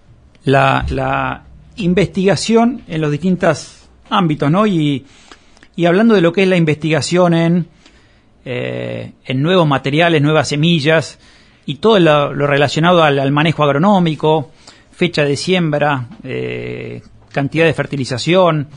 la, 0.45 1.43
investigación 1.75 2.83
en 2.87 3.01
los 3.01 3.11
distintos 3.11 3.89
ámbitos, 4.09 4.49
¿no? 4.49 4.65
Y, 4.65 5.05
y, 5.75 5.85
hablando 5.85 6.15
de 6.15 6.21
lo 6.21 6.31
que 6.31 6.43
es 6.43 6.47
la 6.47 6.55
investigación 6.55 7.33
en, 7.33 7.67
eh, 8.45 9.11
en 9.25 9.41
nuevos 9.41 9.67
materiales, 9.67 10.21
nuevas 10.21 10.47
semillas 10.47 11.19
y 11.65 11.75
todo 11.75 11.99
lo, 11.99 12.33
relacionado 12.33 13.03
al, 13.03 13.31
manejo 13.33 13.65
agronómico, 13.65 14.51
fecha 14.91 15.25
de 15.25 15.35
siembra, 15.35 16.07
eh, 16.23 17.01
cantidad 17.33 17.65
de 17.65 17.73
fertilización, 17.73 18.69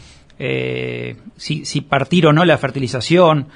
eh, 0.45 1.15
si, 1.37 1.83
partir 1.83 2.27
o 2.27 2.33
no 2.33 2.45
la 2.45 2.59
fertilización, 2.59 3.47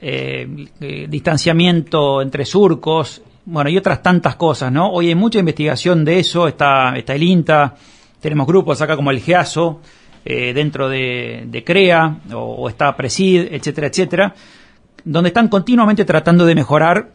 eh, 0.00 0.68
eh, 0.80 1.06
distanciamiento 1.10 2.22
entre 2.22 2.44
surcos, 2.44 3.22
bueno, 3.44 3.68
y 3.68 3.76
otras 3.76 4.04
tantas 4.04 4.36
cosas, 4.36 4.70
¿no? 4.70 4.88
Hoy 4.88 5.08
hay 5.08 5.16
mucha 5.16 5.40
investigación 5.40 6.04
de 6.04 6.20
eso, 6.20 6.46
está, 6.46 6.96
está 6.96 7.16
el 7.16 7.24
INTA, 7.24 7.74
tenemos 8.20 8.46
grupos 8.46 8.80
acá 8.80 8.94
como 8.94 9.10
el 9.10 9.20
GEASO, 9.20 9.80
dentro 10.24 10.88
de, 10.88 11.62
CREA, 11.66 12.18
o, 12.34 12.68
está 12.68 12.94
PRESID, 12.94 13.48
etcétera, 13.50 13.86
etcétera, 13.88 14.34
donde 15.02 15.28
están 15.28 15.48
continuamente 15.48 16.04
tratando 16.04 16.44
de 16.44 16.54
mejorar 16.54 17.14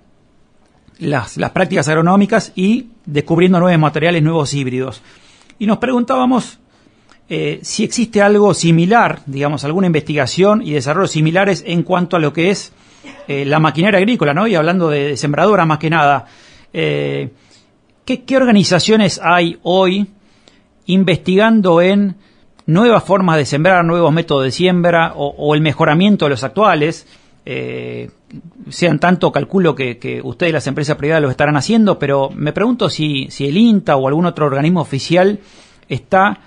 las, 0.99 1.37
las 1.37 1.51
prácticas 1.51 1.87
agronómicas 1.87 2.51
y 2.55 2.87
descubriendo 3.05 3.59
nuevos 3.59 3.79
materiales, 3.79 4.21
nuevos 4.21 4.53
híbridos. 4.53 5.01
Y 5.59 5.67
nos 5.67 5.77
preguntábamos 5.77 6.59
eh, 7.35 7.61
si 7.63 7.83
existe 7.83 8.21
algo 8.21 8.53
similar, 8.53 9.21
digamos, 9.25 9.63
alguna 9.63 9.87
investigación 9.87 10.61
y 10.61 10.73
desarrollos 10.73 11.09
similares 11.09 11.63
en 11.65 11.81
cuanto 11.81 12.15
a 12.15 12.19
lo 12.19 12.31
que 12.31 12.51
es 12.51 12.73
eh, 13.27 13.43
la 13.43 13.57
maquinaria 13.57 13.97
agrícola, 13.97 14.35
¿no? 14.35 14.45
Y 14.45 14.53
hablando 14.53 14.87
de, 14.87 15.17
sembradora 15.17 15.65
más 15.65 15.79
que 15.79 15.89
nada, 15.89 16.27
eh, 16.73 17.31
¿qué, 18.05 18.37
organizaciones 18.37 19.19
hay 19.23 19.57
hoy 19.63 20.05
investigando 20.85 21.81
en 21.81 22.17
nuevas 22.67 23.03
formas 23.03 23.37
de 23.37 23.45
sembrar, 23.45 23.83
nuevos 23.83 24.13
métodos 24.13 24.43
de 24.43 24.51
siembra 24.51 25.13
o, 25.15 25.55
el 25.55 25.61
mejoramiento 25.61 26.25
de 26.25 26.29
los 26.29 26.43
actuales? 26.43 27.07
sean 28.69 28.99
tanto, 28.99 29.31
calculo 29.31 29.73
que, 29.73 29.97
que, 29.97 30.21
ustedes, 30.21 30.53
las 30.53 30.67
empresas 30.67 30.97
privadas, 30.97 31.23
lo 31.23 31.31
estarán 31.31 31.57
haciendo, 31.57 31.97
pero 31.97 32.29
me 32.29 32.53
pregunto 32.53 32.91
si 32.91 33.27
el 33.39 33.57
INTA 33.57 33.95
o 33.95 34.07
algún 34.07 34.27
otro 34.27 34.45
organismo 34.45 34.81
oficial 34.81 35.39
está 35.89 36.39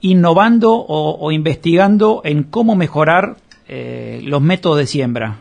innovando 0.00 0.72
o, 0.72 1.32
investigando 1.32 2.20
en 2.24 2.44
cómo 2.44 2.76
mejorar 2.76 3.36
eh, 3.68 4.20
los 4.24 4.40
métodos 4.40 4.78
de 4.78 4.86
siembra? 4.86 5.36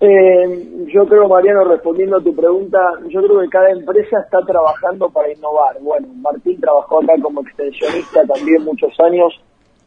Eh, 0.00 0.86
yo 0.92 1.06
creo, 1.06 1.28
Mariano, 1.28 1.64
respondiendo 1.64 2.18
a 2.18 2.22
tu 2.22 2.34
pregunta, 2.34 2.78
yo 3.08 3.22
creo 3.22 3.40
que 3.40 3.48
cada 3.48 3.70
empresa 3.70 4.20
está 4.20 4.40
trabajando 4.40 5.08
para 5.08 5.32
innovar. 5.32 5.76
Bueno, 5.80 6.08
Martín 6.16 6.60
trabajó 6.60 7.02
acá 7.02 7.14
como 7.22 7.40
extensionista 7.40 8.22
también 8.26 8.64
muchos 8.64 8.92
años. 9.00 9.32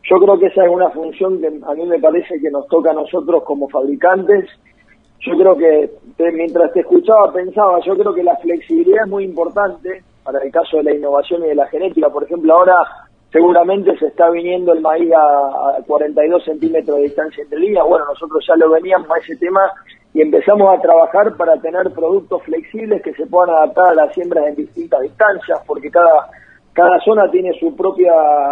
Yo 0.10 0.18
creo 0.18 0.40
que 0.40 0.48
esa 0.48 0.64
es 0.66 0.70
una 0.70 0.90
función 0.90 1.40
que 1.40 1.48
a 1.48 1.74
mí 1.76 1.86
me 1.86 2.00
parece 2.00 2.40
que 2.42 2.50
nos 2.50 2.68
toca 2.68 2.92
a 2.92 2.94
nosotros 2.94 3.44
como 3.44 3.70
fabricantes. 3.70 4.50
Yo 5.20 5.38
creo 5.38 5.58
que 5.58 5.92
mientras 6.34 6.72
te 6.74 6.80
escuchaba 6.80 7.32
pensaba, 7.34 7.80
yo 7.86 7.96
creo 7.98 8.14
que 8.14 8.24
la 8.24 8.38
flexibilidad 8.38 9.04
es 9.04 9.10
muy 9.10 9.24
importante 9.24 10.04
para 10.28 10.44
el 10.44 10.52
caso 10.52 10.76
de 10.76 10.84
la 10.84 10.94
innovación 10.94 11.42
y 11.46 11.48
de 11.48 11.56
la 11.56 11.68
genética. 11.68 12.10
Por 12.10 12.26
ejemplo, 12.26 12.54
ahora 12.54 12.76
seguramente 13.32 13.98
se 13.98 14.08
está 14.08 14.30
viniendo 14.30 14.74
el 14.74 14.82
maíz 14.82 15.10
a, 15.16 15.78
42 15.88 16.44
centímetros 16.44 16.98
de 16.98 17.04
distancia 17.04 17.44
entre 17.44 17.60
líneas. 17.60 17.86
Bueno, 17.88 18.04
nosotros 18.10 18.44
ya 18.46 18.58
lo 18.58 18.70
veníamos 18.70 19.10
a 19.10 19.20
ese 19.20 19.38
tema 19.38 19.62
y 20.14 20.22
empezamos 20.22 20.78
a 20.78 20.82
trabajar 20.82 21.38
para 21.38 21.56
tener 21.62 21.90
productos 21.92 22.44
flexibles 22.44 23.02
que 23.04 23.14
se 23.14 23.26
puedan 23.26 23.56
adaptar 23.56 23.88
a 23.88 23.96
las 23.96 24.14
siembras 24.14 24.48
en 24.48 24.56
distintas 24.56 25.00
distancias, 25.00 25.62
porque 25.66 25.90
cada 25.90 26.28
cada 26.74 27.00
zona 27.00 27.32
tiene 27.32 27.58
su 27.60 27.74
propia, 27.74 28.12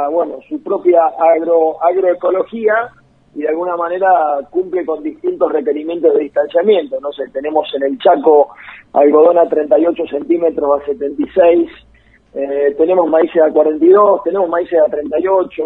bueno, 0.10 0.40
su 0.48 0.64
propia 0.64 1.00
agro, 1.36 1.76
agroecología 1.84 2.74
y 3.36 3.42
de 3.42 3.50
alguna 3.50 3.76
manera 3.76 4.40
cumple 4.50 4.86
con 4.86 5.04
distintos 5.04 5.52
requerimientos 5.52 6.14
de 6.14 6.22
distanciamiento. 6.22 7.00
No 7.02 7.12
sé, 7.12 7.28
tenemos 7.34 7.68
en 7.76 7.84
el 7.84 8.00
Chaco 8.00 8.50
algodón 8.94 9.38
a 9.38 9.48
38 9.48 10.08
centímetros 10.08 10.82
a 10.82 10.86
76, 10.86 11.70
eh, 12.34 12.76
tenemos 12.78 13.10
maíces 13.10 13.42
a 13.42 13.52
42, 13.52 14.24
tenemos 14.24 14.50
maíces 14.50 14.80
a 14.80 14.90
38. 14.90 15.64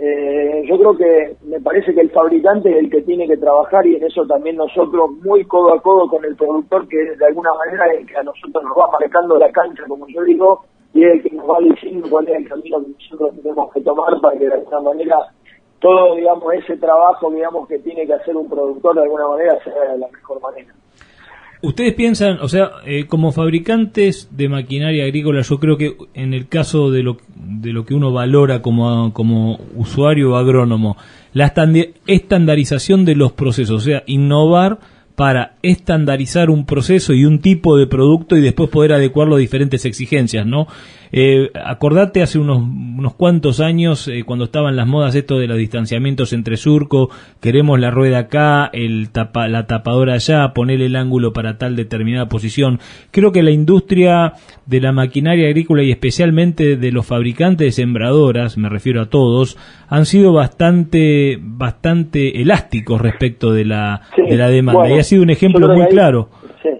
Eh, 0.00 0.64
yo 0.68 0.78
creo 0.78 0.96
que 0.96 1.36
me 1.46 1.60
parece 1.60 1.92
que 1.92 2.02
el 2.02 2.10
fabricante 2.10 2.70
es 2.70 2.76
el 2.76 2.90
que 2.90 3.02
tiene 3.02 3.26
que 3.26 3.36
trabajar 3.36 3.84
y 3.86 3.96
en 3.96 4.04
eso 4.04 4.24
también 4.26 4.56
nosotros 4.56 5.10
muy 5.24 5.44
codo 5.44 5.74
a 5.74 5.82
codo 5.82 6.08
con 6.08 6.24
el 6.24 6.36
productor 6.36 6.86
que 6.88 7.16
de 7.16 7.26
alguna 7.26 7.50
manera 7.54 7.86
es 7.92 8.00
el 8.00 8.06
que 8.06 8.16
a 8.16 8.22
nosotros 8.22 8.62
nos 8.62 8.78
va 8.78 8.90
marcando 8.92 9.38
la 9.38 9.50
cancha, 9.50 9.82
como 9.88 10.06
yo 10.08 10.22
digo, 10.22 10.64
y 10.94 11.04
es 11.04 11.14
el 11.14 11.22
que 11.22 11.36
nos 11.36 11.50
va 11.50 11.58
diciendo 11.60 12.06
cuál 12.08 12.28
es 12.28 12.36
el 12.36 12.48
camino 12.48 12.80
que 12.80 12.92
nosotros 12.92 13.42
tenemos 13.42 13.72
que 13.72 13.80
tomar 13.80 14.20
para 14.20 14.38
que 14.38 14.46
de 14.46 14.54
alguna 14.54 14.80
manera 14.80 15.16
todo, 15.80 16.16
digamos, 16.16 16.52
ese 16.54 16.76
trabajo, 16.76 17.30
digamos, 17.30 17.68
que 17.68 17.78
tiene 17.78 18.06
que 18.06 18.14
hacer 18.14 18.36
un 18.36 18.48
productor 18.48 18.96
de 18.96 19.02
alguna 19.02 19.28
manera 19.28 19.58
sea 19.62 19.92
de 19.92 19.98
la 19.98 20.08
mejor 20.08 20.40
manera. 20.40 20.74
Ustedes 21.60 21.94
piensan, 21.94 22.38
o 22.40 22.48
sea, 22.48 22.70
eh, 22.86 23.06
como 23.08 23.32
fabricantes 23.32 24.28
de 24.36 24.48
maquinaria 24.48 25.04
agrícola, 25.04 25.40
yo 25.40 25.58
creo 25.58 25.76
que 25.76 25.96
en 26.14 26.32
el 26.32 26.48
caso 26.48 26.92
de 26.92 27.02
lo, 27.02 27.16
de 27.34 27.72
lo 27.72 27.84
que 27.84 27.94
uno 27.94 28.12
valora 28.12 28.62
como, 28.62 29.12
como 29.12 29.58
usuario 29.74 30.32
o 30.32 30.36
agrónomo, 30.36 30.96
la 31.32 31.52
estandarización 32.06 33.04
de 33.04 33.16
los 33.16 33.32
procesos, 33.32 33.82
o 33.82 33.84
sea, 33.84 34.04
innovar 34.06 34.78
para 35.16 35.56
estandarizar 35.62 36.50
un 36.50 36.64
proceso 36.66 37.12
y 37.12 37.24
un 37.24 37.40
tipo 37.40 37.76
de 37.76 37.86
producto 37.86 38.36
y 38.36 38.40
después 38.40 38.70
poder 38.70 38.92
adecuarlo 38.92 39.36
a 39.36 39.38
diferentes 39.38 39.84
exigencias, 39.84 40.46
¿no? 40.46 40.66
Eh, 41.10 41.50
acordate 41.64 42.22
hace 42.22 42.38
unos, 42.38 42.58
unos 42.58 43.14
cuantos 43.14 43.60
años, 43.60 44.08
eh, 44.08 44.24
cuando 44.24 44.44
estaban 44.44 44.76
las 44.76 44.86
modas 44.86 45.14
esto 45.14 45.38
de 45.38 45.46
los 45.46 45.56
distanciamientos 45.56 46.32
entre 46.32 46.56
surco, 46.56 47.10
queremos 47.40 47.80
la 47.80 47.90
rueda 47.90 48.18
acá, 48.18 48.68
el 48.72 49.10
tapa, 49.10 49.48
la 49.48 49.66
tapadora 49.66 50.14
allá, 50.14 50.52
poner 50.52 50.82
el 50.82 50.96
ángulo 50.96 51.32
para 51.32 51.56
tal 51.58 51.76
determinada 51.76 52.28
posición. 52.28 52.80
Creo 53.10 53.32
que 53.32 53.42
la 53.42 53.50
industria 53.50 54.34
de 54.66 54.80
la 54.80 54.92
maquinaria 54.92 55.46
agrícola 55.46 55.82
y 55.82 55.90
especialmente 55.90 56.76
de 56.76 56.92
los 56.92 57.06
fabricantes 57.06 57.66
de 57.66 57.72
sembradoras, 57.72 58.58
me 58.58 58.68
refiero 58.68 59.00
a 59.00 59.06
todos, 59.06 59.56
han 59.88 60.04
sido 60.04 60.32
bastante, 60.32 61.38
bastante 61.40 62.42
elásticos 62.42 63.00
respecto 63.00 63.52
de 63.52 63.64
la, 63.64 64.02
de 64.16 64.36
la 64.36 64.48
demanda. 64.48 64.90
y 64.90 64.98
ha 64.98 65.02
sido 65.02 65.22
un 65.22 65.30
ejemplo 65.30 65.57
muy 65.66 65.86
claro. 65.88 66.28
Sí. 66.62 66.70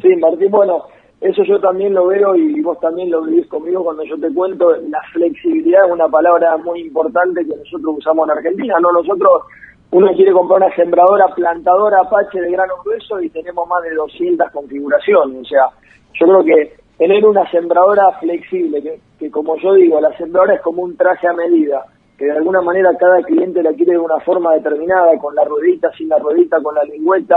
sí, 0.00 0.16
Martín, 0.16 0.50
bueno 0.50 0.84
eso 1.20 1.42
yo 1.42 1.58
también 1.58 1.94
lo 1.94 2.06
veo 2.06 2.36
y 2.36 2.60
vos 2.60 2.78
también 2.78 3.10
lo 3.10 3.22
vivís 3.22 3.48
conmigo 3.48 3.82
cuando 3.82 4.04
yo 4.04 4.16
te 4.18 4.32
cuento, 4.32 4.70
la 4.88 5.00
flexibilidad 5.12 5.86
es 5.86 5.92
una 5.92 6.08
palabra 6.08 6.56
muy 6.58 6.80
importante 6.80 7.44
que 7.44 7.56
nosotros 7.56 7.96
usamos 7.98 8.28
en 8.28 8.36
Argentina, 8.36 8.76
¿no? 8.80 8.92
Nosotros, 8.92 9.42
uno 9.90 10.12
quiere 10.14 10.32
comprar 10.32 10.62
una 10.62 10.76
sembradora 10.76 11.26
plantadora 11.34 12.02
Apache 12.02 12.40
de 12.40 12.52
grano 12.52 12.74
grueso 12.84 13.20
y 13.20 13.30
tenemos 13.30 13.66
más 13.66 13.82
de 13.82 13.94
200 13.96 14.50
configuraciones, 14.52 15.40
o 15.40 15.44
sea, 15.44 15.66
yo 16.12 16.26
creo 16.26 16.44
que 16.44 16.76
tener 16.98 17.26
una 17.26 17.50
sembradora 17.50 18.12
flexible, 18.20 18.80
que, 18.80 19.00
que 19.18 19.30
como 19.30 19.56
yo 19.56 19.74
digo, 19.74 20.00
la 20.00 20.16
sembradora 20.16 20.54
es 20.54 20.60
como 20.60 20.82
un 20.82 20.96
traje 20.96 21.26
a 21.26 21.32
medida, 21.32 21.84
que 22.16 22.26
de 22.26 22.32
alguna 22.32 22.60
manera 22.60 22.90
cada 22.96 23.22
cliente 23.22 23.62
la 23.62 23.72
quiere 23.72 23.92
de 23.92 23.98
una 23.98 24.20
forma 24.20 24.54
determinada, 24.54 25.18
con 25.18 25.34
la 25.34 25.44
ruedita, 25.44 25.90
sin 25.96 26.08
la 26.08 26.18
ruedita, 26.18 26.60
con 26.62 26.76
la 26.76 26.84
lingüeta, 26.84 27.36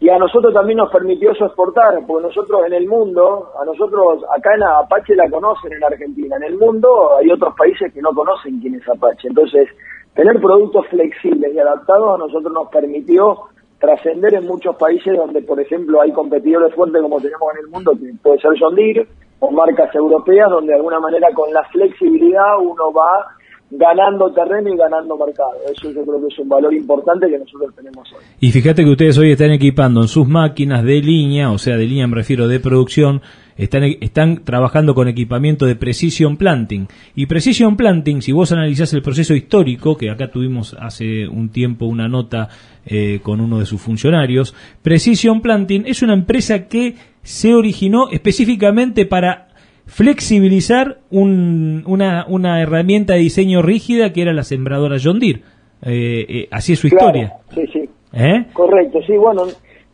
y 0.00 0.08
a 0.08 0.18
nosotros 0.18 0.54
también 0.54 0.78
nos 0.78 0.90
permitió 0.90 1.30
eso 1.30 1.44
exportar, 1.44 2.00
porque 2.06 2.26
nosotros 2.26 2.62
en 2.66 2.72
el 2.72 2.88
mundo, 2.88 3.50
a 3.60 3.64
nosotros 3.66 4.24
acá 4.34 4.54
en 4.54 4.62
Apache 4.62 5.14
la 5.14 5.28
conocen 5.28 5.74
en 5.74 5.84
Argentina, 5.84 6.36
en 6.36 6.44
el 6.44 6.58
mundo 6.58 7.18
hay 7.18 7.30
otros 7.30 7.54
países 7.54 7.92
que 7.92 8.00
no 8.00 8.10
conocen 8.14 8.60
quién 8.60 8.76
es 8.76 8.88
Apache, 8.88 9.28
entonces 9.28 9.68
tener 10.14 10.40
productos 10.40 10.86
flexibles 10.88 11.54
y 11.54 11.58
adaptados 11.58 12.14
a 12.14 12.18
nosotros 12.18 12.50
nos 12.50 12.68
permitió 12.68 13.36
trascender 13.78 14.34
en 14.34 14.46
muchos 14.46 14.74
países 14.76 15.16
donde, 15.16 15.42
por 15.42 15.60
ejemplo, 15.60 16.00
hay 16.00 16.12
competidores 16.12 16.74
fuertes 16.74 17.02
como 17.02 17.20
tenemos 17.20 17.52
en 17.54 17.64
el 17.64 17.70
mundo, 17.70 17.92
que 17.92 18.12
puede 18.22 18.38
ser 18.38 18.52
John 18.58 18.74
Deere, 18.74 19.06
o 19.40 19.50
marcas 19.50 19.94
europeas, 19.94 20.50
donde 20.50 20.72
de 20.72 20.76
alguna 20.76 21.00
manera 21.00 21.28
con 21.34 21.52
la 21.52 21.64
flexibilidad 21.64 22.58
uno 22.58 22.92
va 22.92 23.26
ganando 23.70 24.32
terreno 24.32 24.74
y 24.74 24.76
ganando 24.76 25.16
mercado. 25.16 25.52
Eso 25.70 25.90
yo 25.92 26.04
creo 26.04 26.20
que 26.20 26.26
es 26.26 26.38
un 26.38 26.48
valor 26.48 26.74
importante 26.74 27.28
que 27.28 27.38
nosotros 27.38 27.74
tenemos 27.74 28.12
hoy. 28.12 28.24
Y 28.40 28.50
fíjate 28.50 28.84
que 28.84 28.90
ustedes 28.90 29.16
hoy 29.18 29.32
están 29.32 29.52
equipando 29.52 30.02
en 30.02 30.08
sus 30.08 30.26
máquinas 30.26 30.82
de 30.84 31.00
línea, 31.00 31.50
o 31.50 31.58
sea, 31.58 31.76
de 31.76 31.86
línea 31.86 32.06
me 32.06 32.16
refiero 32.16 32.48
de 32.48 32.58
producción, 32.58 33.22
están, 33.56 33.84
están 34.00 34.44
trabajando 34.44 34.94
con 34.94 35.06
equipamiento 35.06 35.66
de 35.66 35.76
Precision 35.76 36.36
Planting. 36.36 36.88
Y 37.14 37.26
Precision 37.26 37.76
Planting, 37.76 38.22
si 38.22 38.32
vos 38.32 38.50
analizás 38.52 38.92
el 38.94 39.02
proceso 39.02 39.34
histórico, 39.34 39.96
que 39.96 40.10
acá 40.10 40.30
tuvimos 40.30 40.74
hace 40.78 41.28
un 41.28 41.50
tiempo 41.50 41.86
una 41.86 42.08
nota 42.08 42.48
eh, 42.86 43.20
con 43.22 43.40
uno 43.40 43.60
de 43.60 43.66
sus 43.66 43.80
funcionarios, 43.80 44.54
Precision 44.82 45.42
Planting 45.42 45.84
es 45.86 46.02
una 46.02 46.14
empresa 46.14 46.66
que 46.66 46.96
se 47.22 47.54
originó 47.54 48.08
específicamente 48.10 49.06
para 49.06 49.49
flexibilizar 49.90 50.98
una, 51.10 52.24
una 52.28 52.62
herramienta 52.62 53.14
de 53.14 53.20
diseño 53.20 53.60
rígida 53.60 54.12
que 54.12 54.22
era 54.22 54.32
la 54.32 54.44
sembradora 54.44 54.96
John 55.02 55.18
Deere. 55.18 55.40
Eh, 55.82 56.26
eh, 56.28 56.48
así 56.50 56.74
es 56.74 56.78
su 56.78 56.86
historia. 56.86 57.34
Sí, 57.50 57.66
sí. 57.72 57.88
¿Eh? 58.12 58.46
Correcto, 58.52 59.00
sí, 59.06 59.16
bueno, 59.16 59.44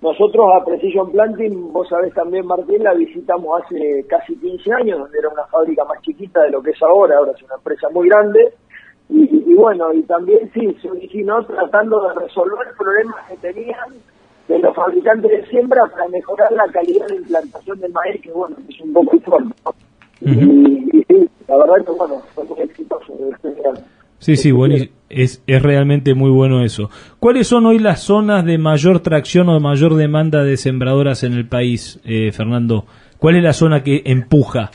nosotros 0.03 0.47
a 0.55 0.65
Precision 0.65 1.11
Planting, 1.11 1.73
vos 1.73 1.89
sabés 1.89 2.13
también, 2.15 2.47
Martín, 2.47 2.83
la 2.83 2.95
visitamos 2.95 3.63
hace 3.63 4.05
casi 4.09 4.37
15 4.37 4.73
años, 4.73 4.99
donde 4.99 5.19
era 5.19 5.29
una 5.29 5.45
fábrica 5.47 5.85
más 5.85 6.01
chiquita 6.03 6.43
de 6.43 6.51
lo 6.51 6.63
que 6.63 6.71
es 6.71 6.83
ahora, 6.83 7.17
ahora 7.17 7.33
es 7.37 7.43
una 7.43 7.55
empresa 7.55 7.89
muy 7.93 8.09
grande. 8.09 8.53
Y, 9.09 9.55
bueno, 9.55 9.93
y 9.93 10.03
también 10.03 10.51
sí, 10.53 10.77
se 10.83 10.91
originó 10.91 11.45
tratando 11.47 12.09
de 12.09 12.27
resolver 12.27 12.67
problemas 12.77 13.17
que 13.29 13.37
tenían 13.37 13.95
de 14.49 14.59
los 14.59 14.75
fabricantes 14.75 15.31
de 15.31 15.47
siembra 15.47 15.83
para 15.93 16.09
mejorar 16.09 16.53
la 16.53 16.71
calidad 16.73 17.07
de 17.09 17.17
implantación 17.17 17.81
del 17.81 17.93
maíz, 17.93 18.21
que 18.23 18.31
bueno, 18.31 18.57
es 18.69 18.81
un 18.81 18.93
poco 18.93 19.17
informe. 19.17 19.55
Y, 20.21 21.05
sí, 21.09 21.31
la 21.49 21.57
verdad 21.57 21.85
que 21.85 21.93
bueno, 21.93 22.23
fue 22.35 22.45
muy 22.45 22.61
exitoso. 22.61 23.13
Sí, 24.19 24.37
sí, 24.37 24.51
bueno, 24.51 24.77
es, 25.09 25.43
es 25.47 25.63
realmente 25.63 26.15
muy 26.15 26.31
bueno 26.31 26.65
eso. 26.65 26.91
¿Cuáles 27.21 27.47
son 27.47 27.67
hoy 27.67 27.79
las 27.79 28.01
zonas 28.01 28.45
de 28.45 28.59
mayor 28.59 29.01
tracción 29.01 29.49
o 29.49 29.55
de 29.55 29.61
mayor 29.61 29.95
demanda 29.95 30.43
de 30.43 30.57
sembradoras 30.57 31.23
en 31.23 31.35
el 31.35 31.47
país, 31.47 32.01
eh, 32.05 32.33
Fernando? 32.33 32.87
¿Cuál 33.19 33.37
es 33.37 33.43
la 33.43 33.53
zona 33.53 33.83
que 33.83 34.03
empuja 34.07 34.71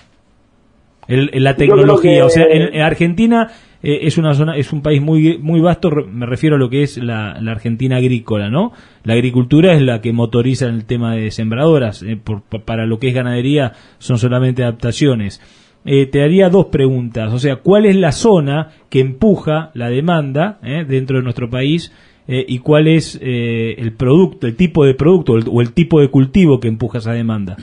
el, 1.08 1.32
la 1.34 1.56
tecnología? 1.56 2.26
O 2.26 2.30
sea, 2.30 2.46
en, 2.46 2.82
Argentina 2.82 3.52
eh, 3.84 4.00
es 4.04 4.18
una 4.18 4.34
zona, 4.34 4.56
es 4.58 4.72
un 4.74 4.82
país 4.82 5.02
muy 5.02 5.38
muy 5.38 5.60
vasto. 5.60 5.90
Me 6.12 6.26
refiero 6.26 6.56
a 6.56 6.60
lo 6.60 6.70
que 6.70 6.84
es 6.84 6.98
la, 6.98 7.32
Argentina 7.32 7.98
agrícola, 7.98 8.50
¿no? 8.50 8.72
La 9.04 9.14
agricultura 9.14 9.74
es 9.74 9.82
la 9.82 10.02
que 10.02 10.14
motoriza 10.14 10.68
el 10.68 10.86
tema 10.86 11.16
de 11.16 11.32
sembradoras. 11.32 12.04
Eh, 12.04 12.18
por, 12.18 12.42
para 12.44 12.86
lo 12.86 13.00
que 13.00 13.10
es 13.10 13.14
ganadería 13.14 13.74
son 13.98 14.18
solamente 14.18 14.64
adaptaciones 14.64 15.42
eh, 15.84 16.06
te 16.06 16.24
haría 16.24 16.50
dos 16.50 16.68
preguntas. 16.68 17.34
O 17.34 17.40
sea, 17.40 17.58
¿cuál 17.58 17.86
es 17.86 17.96
la 17.96 18.12
zona 18.12 18.70
que 18.90 19.00
empuja 19.00 19.72
la 19.74 19.90
demanda 19.90 20.60
eh, 20.64 20.86
dentro 20.88 21.18
de 21.18 21.24
nuestro 21.24 21.50
país? 21.50 21.92
Eh, 22.28 22.46
y 22.48 22.60
cuál 22.60 22.88
es 22.88 23.20
el 23.22 23.94
producto, 23.94 24.46
el 24.46 24.56
tipo 24.56 24.86
de 24.86 24.94
producto 24.94 25.34
o 25.34 25.62
el 25.62 25.74
tipo 25.74 26.00
de 26.00 26.10
cultivo 26.10 26.60
que 26.60 26.68
empuja 26.68 27.00
esa 27.00 27.14
demanda 27.14 27.58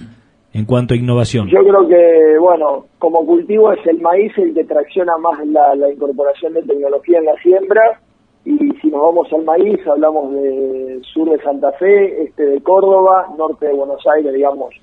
en 0.53 0.65
cuanto 0.65 0.95
a 0.95 0.97
innovación? 0.97 1.49
Yo 1.49 1.61
creo 1.61 1.87
que, 1.87 2.39
bueno, 2.39 2.87
como 2.99 3.25
cultivo 3.25 3.73
es 3.73 3.87
el 3.87 4.01
maíz 4.01 4.33
el 4.39 4.55
que 4.55 4.65
tracciona 4.65 5.17
más 5.19 5.47
la, 5.47 5.91
incorporación 5.91 6.55
de 6.55 6.63
tecnología 6.63 7.19
en 7.19 7.25
la 7.25 7.37
siembra. 7.43 8.01
Y 8.45 8.57
si 8.81 8.89
nos 8.89 9.03
vamos 9.03 9.33
al 9.33 9.45
maíz, 9.45 9.79
hablamos 9.87 10.33
de 10.33 11.01
sur 11.13 11.29
de 11.29 11.43
Santa 11.43 11.73
Fe, 11.73 12.23
este 12.23 12.47
de 12.47 12.63
Córdoba, 12.63 13.27
norte 13.37 13.67
de 13.67 13.75
Buenos 13.75 14.03
Aires, 14.17 14.33
digamos. 14.33 14.75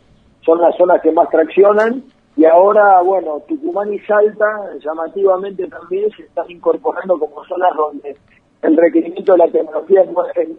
Son 0.42 0.62
las 0.62 0.76
zonas 0.78 1.02
que 1.02 1.12
más 1.12 1.30
traccionan 1.30 2.04
y 2.38 2.44
ahora, 2.46 3.02
bueno, 3.02 3.40
Tucumán 3.48 3.94
y 3.94 4.00
Salta 4.00 4.46
llamativamente 4.84 5.68
también 5.68 6.10
se 6.12 6.24
están 6.24 6.52
incorporando 6.52 7.18
como 7.18 7.46
zonas 7.46 7.74
donde 7.78 8.16
el 8.62 8.76
requerimiento 8.76 9.34
de 9.34 9.38
la 9.38 9.48
tecnología 9.48 10.02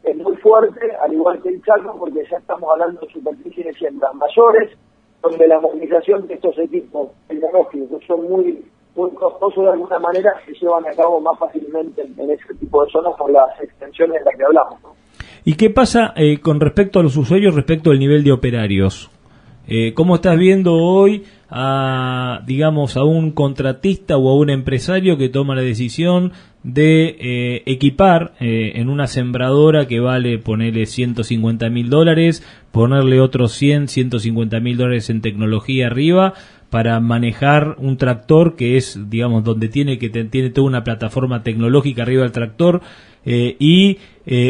es 0.04 0.16
muy, 0.16 0.36
fuerte, 0.36 0.80
al 1.02 1.12
igual 1.12 1.42
que 1.42 1.50
el 1.50 1.62
Chaco, 1.62 1.96
porque 1.98 2.24
ya 2.30 2.38
estamos 2.38 2.70
hablando 2.70 3.00
de 3.00 3.12
superficies 3.12 3.66
de 3.66 3.74
siembras 3.74 4.14
mayores, 4.14 4.70
donde 5.30 5.48
la 5.48 5.60
movilización 5.60 6.26
de 6.26 6.34
estos 6.34 6.58
equipos 6.58 7.10
tecnológicos 7.28 8.00
que 8.00 8.06
son 8.06 8.28
muy 8.28 8.64
muy 8.94 9.10
costosos 9.10 9.64
de 9.64 9.70
alguna 9.72 9.98
manera 9.98 10.32
se 10.46 10.52
llevan 10.54 10.86
a 10.86 10.90
cabo 10.92 11.20
más 11.20 11.38
fácilmente 11.38 12.02
en, 12.02 12.30
ese 12.30 12.54
tipo 12.58 12.82
de 12.84 12.90
zonas 12.90 13.12
por 13.18 13.30
las 13.30 13.60
extensiones 13.60 14.20
de 14.20 14.24
las 14.24 14.36
que 14.36 14.44
hablamos. 14.44 14.80
¿Y 15.44 15.54
qué 15.54 15.68
pasa 15.70 16.14
eh, 16.16 16.40
con 16.40 16.60
respecto 16.60 16.98
a 16.98 17.02
los 17.02 17.16
usuarios, 17.16 17.54
respecto 17.54 17.90
al 17.90 17.98
nivel 17.98 18.24
de 18.24 18.32
operarios? 18.32 19.10
Eh, 19.68 19.92
¿Cómo 19.94 20.14
estás 20.14 20.38
viendo 20.38 20.74
hoy 20.74 21.24
a, 21.48 22.42
digamos, 22.46 22.96
a 22.96 23.04
un 23.04 23.30
contratista 23.30 24.16
o 24.16 24.30
a 24.30 24.36
un 24.36 24.50
empresario 24.50 25.16
que 25.16 25.28
toma 25.28 25.54
la 25.54 25.62
decisión 25.62 26.32
de 26.62 27.16
eh, 27.20 27.62
equipar 27.66 28.32
eh, 28.40 28.72
en 28.74 28.88
una 28.88 29.06
sembradora 29.06 29.86
que 29.86 30.00
vale 30.00 30.38
ponerle 30.38 30.86
150 30.86 31.70
mil 31.70 31.90
dólares, 31.90 32.42
ponerle 32.72 33.20
otros 33.20 33.52
100, 33.52 33.86
150 33.86 34.58
mil 34.58 34.76
dólares 34.76 35.08
en 35.08 35.20
tecnología 35.20 35.86
arriba 35.86 36.34
para 36.68 36.98
manejar 36.98 37.76
un 37.78 37.96
tractor 37.96 38.56
que 38.56 38.76
es, 38.76 39.08
digamos, 39.08 39.44
donde 39.44 39.68
tiene 39.68 39.98
que 39.98 40.08
tiene 40.08 40.50
toda 40.50 40.66
una 40.66 40.82
plataforma 40.82 41.44
tecnológica 41.44 42.02
arriba 42.02 42.22
del 42.22 42.32
tractor 42.32 42.82
eh, 43.24 43.54
y 43.60 43.98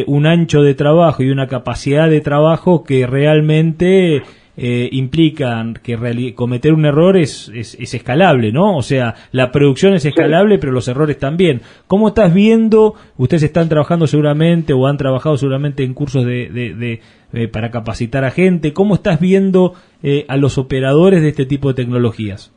un 0.07 0.25
ancho 0.25 0.63
de 0.63 0.75
trabajo 0.75 1.23
y 1.23 1.29
una 1.29 1.49
capacidad 1.49 2.09
de 2.09 2.23
trabajo 2.23 2.83
que 2.83 3.07
realmente 3.07 4.23
eh, 4.57 4.89
implican 4.93 5.75
que 5.83 6.35
cometer 6.35 6.73
un 6.73 6.87
error 6.87 7.17
es, 7.17 7.51
es, 7.55 7.75
escalable, 7.95 8.53
¿no? 8.53 8.77
O 8.77 8.83
sea, 8.83 9.15
la 9.33 9.53
producción 9.53 9.95
es 9.95 10.05
escalable, 10.07 10.59
pero 10.59 10.73
los 10.73 10.89
errores 10.89 11.19
también. 11.19 11.61
¿Cómo 11.87 12.09
estás 12.09 12.33
viendo? 12.33 12.95
Ustedes 13.19 13.43
están 13.43 13.69
trabajando 13.69 14.07
seguramente 14.07 14.73
o 14.73 14.87
han 14.87 14.97
trabajado 14.97 15.37
seguramente 15.37 15.85
en 15.85 15.95
cursos 15.95 16.25
de, 16.25 16.49
de, 16.49 17.01
eh, 17.33 17.49
para 17.49 17.71
capacitar 17.71 18.25
a 18.25 18.31
gente. 18.31 18.73
¿Cómo 18.73 18.95
estás 18.95 19.21
viendo 19.21 19.75
eh, 20.03 20.25
a 20.29 20.37
los 20.37 20.57
operadores 20.59 21.23
de 21.23 21.29
este 21.29 21.45
tipo 21.45 21.69
de 21.69 21.75
tecnologías? 21.75 22.53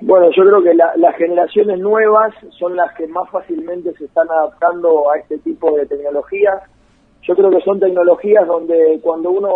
Bueno, 0.00 0.30
yo 0.34 0.42
creo 0.42 0.62
que 0.62 0.72
las 0.74 1.16
generaciones 1.16 1.80
nuevas 1.80 2.32
son 2.58 2.76
las 2.76 2.94
que 2.94 3.06
más 3.08 3.28
fácilmente 3.30 3.92
se 3.98 4.06
están 4.06 4.26
adaptando 4.30 5.10
a 5.10 5.18
este 5.18 5.36
tipo 5.38 5.76
de 5.76 5.84
tecnologías 5.84 6.62
yo 7.28 7.36
creo 7.36 7.50
que 7.50 7.60
son 7.60 7.78
tecnologías 7.78 8.46
donde 8.46 8.98
cuando 9.02 9.30
uno 9.30 9.50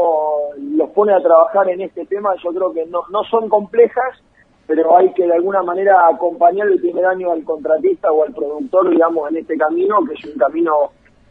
los 0.76 0.91
pone 0.91 1.14
a 1.14 1.23
trabajar 1.23 1.71
en 1.71 1.81
este 1.81 2.05
tema, 2.05 2.35
yo 2.45 2.50
creo 2.50 2.71
que 2.71 2.85
no, 2.85 3.00
no 3.11 3.25
son 3.25 3.49
complejas, 3.49 4.23
pero 4.67 4.95
hay 4.95 5.11
que 5.14 5.25
de 5.25 5.33
alguna 5.33 5.62
manera 5.62 6.07
acompañar 6.07 6.69
el 6.69 6.79
primer 6.79 7.07
año 7.07 7.33
al 7.33 7.43
contratista 7.45 8.12
o 8.12 8.25
al 8.25 8.35
productor, 8.35 8.91
digamos, 8.91 9.31
en 9.31 9.38
este 9.38 9.57
camino, 9.57 10.05
que 10.07 10.12
es 10.12 10.25
un 10.35 10.38
camino 10.38 10.73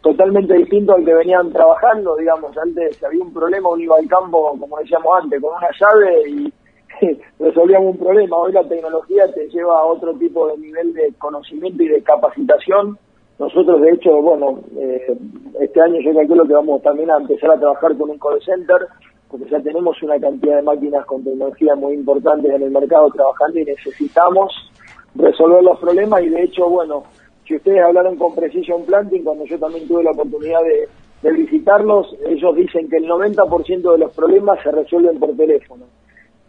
totalmente 0.01 0.55
distinto 0.55 0.95
al 0.95 1.05
que 1.05 1.13
venían 1.13 1.53
trabajando, 1.53 2.15
digamos, 2.15 2.57
antes 2.57 3.03
había 3.03 3.23
un 3.23 3.31
problema, 3.31 3.69
uno 3.69 3.83
iba 3.83 3.97
al 3.97 4.07
campo, 4.07 4.57
como 4.59 4.79
decíamos 4.79 5.21
antes, 5.21 5.39
con 5.39 5.53
una 5.55 5.69
llave 5.79 6.27
y 6.27 6.53
resolvíamos 7.39 7.91
un 7.91 7.99
problema. 7.99 8.37
Hoy 8.37 8.51
la 8.51 8.67
tecnología 8.67 9.31
te 9.31 9.47
lleva 9.49 9.77
a 9.77 9.85
otro 9.85 10.15
tipo 10.15 10.47
de 10.47 10.57
nivel 10.57 10.91
de 10.95 11.13
conocimiento 11.19 11.83
y 11.83 11.89
de 11.89 12.01
capacitación 12.01 12.97
nosotros, 13.41 13.81
de 13.81 13.89
hecho, 13.89 14.21
bueno, 14.21 14.59
eh, 14.77 15.17
este 15.59 15.81
año 15.81 15.99
yo 15.99 16.13
calculo 16.13 16.45
que 16.45 16.53
vamos 16.53 16.79
también 16.83 17.09
a 17.09 17.17
empezar 17.17 17.49
a 17.49 17.59
trabajar 17.59 17.97
con 17.97 18.11
un 18.11 18.19
call 18.19 18.39
center, 18.45 18.85
porque 19.27 19.49
ya 19.49 19.59
tenemos 19.59 19.99
una 20.03 20.19
cantidad 20.19 20.57
de 20.57 20.61
máquinas 20.61 21.03
con 21.07 21.23
tecnología 21.23 21.73
muy 21.73 21.95
importantes 21.95 22.51
en 22.51 22.61
el 22.61 22.69
mercado 22.69 23.09
trabajando 23.09 23.57
y 23.57 23.65
necesitamos 23.65 24.53
resolver 25.15 25.63
los 25.63 25.79
problemas 25.79 26.21
y 26.21 26.29
de 26.29 26.43
hecho, 26.43 26.69
bueno, 26.69 27.03
si 27.47 27.55
ustedes 27.55 27.81
hablaron 27.81 28.15
con 28.15 28.35
Precision 28.35 28.85
Planting, 28.85 29.23
cuando 29.23 29.43
yo 29.45 29.57
también 29.57 29.87
tuve 29.87 30.03
la 30.03 30.11
oportunidad 30.11 30.59
de 31.23 31.31
visitarlos, 31.31 32.15
ellos 32.27 32.55
dicen 32.55 32.87
que 32.89 32.97
el 32.97 33.09
90% 33.09 33.91
de 33.91 33.97
los 33.97 34.13
problemas 34.13 34.61
se 34.61 34.71
resuelven 34.71 35.17
por 35.19 35.35
teléfono. 35.35 35.85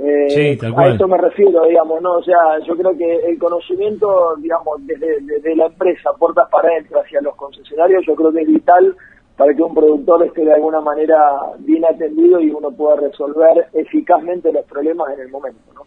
Eh, 0.05 0.59
a 0.77 0.89
eso 0.89 1.07
me 1.07 1.17
refiero, 1.17 1.65
digamos, 1.65 2.03
¿no? 2.03 2.15
O 2.15 2.23
sea, 2.25 2.59
yo 2.67 2.77
creo 2.77 2.97
que 2.97 3.21
el 3.29 3.39
conocimiento, 3.39 4.35
digamos, 4.39 4.85
desde, 4.85 5.55
la 5.55 5.67
empresa, 5.67 6.11
puertas 6.19 6.49
para 6.51 6.71
adentro, 6.71 7.01
hacia 7.01 7.21
los 7.21 7.37
concesionarios, 7.37 8.05
yo 8.07 8.17
creo 8.17 8.33
que 8.33 8.41
es 8.41 8.49
vital 8.49 8.97
para 9.37 9.55
que 9.55 9.63
un 9.63 9.75
productor 9.75 10.27
esté 10.27 10.45
de 10.45 10.55
alguna 10.55 10.81
manera 10.81 11.17
bien 11.61 11.85
atendido 11.85 12.41
y 12.41 12.51
uno 12.51 12.71
pueda 12.73 12.97
resolver 12.97 13.67
eficazmente 13.75 14.53
los 14.53 14.65
problemas 14.65 15.15
en 15.15 15.21
el 15.21 15.29
momento, 15.29 15.61
¿no? 15.73 15.83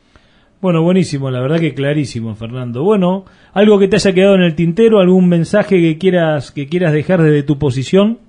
Bueno, 0.62 0.82
buenísimo, 0.82 1.30
la 1.30 1.42
verdad 1.42 1.60
que 1.60 1.74
clarísimo, 1.74 2.34
Fernando. 2.36 2.84
Bueno, 2.84 3.26
algo 3.54 3.78
que 3.78 3.90
te 3.90 3.98
haya 3.98 4.14
quedado 4.14 4.36
en 4.36 4.44
el 4.44 4.56
tintero, 4.56 5.00
algún 5.00 5.28
mensaje 5.28 5.82
que 5.82 5.98
quieras 5.98 6.52
que 6.52 6.68
quieras 6.68 6.94
dejar 6.94 7.22
desde 7.22 7.44
tu 7.44 7.60
posición. 7.60 8.20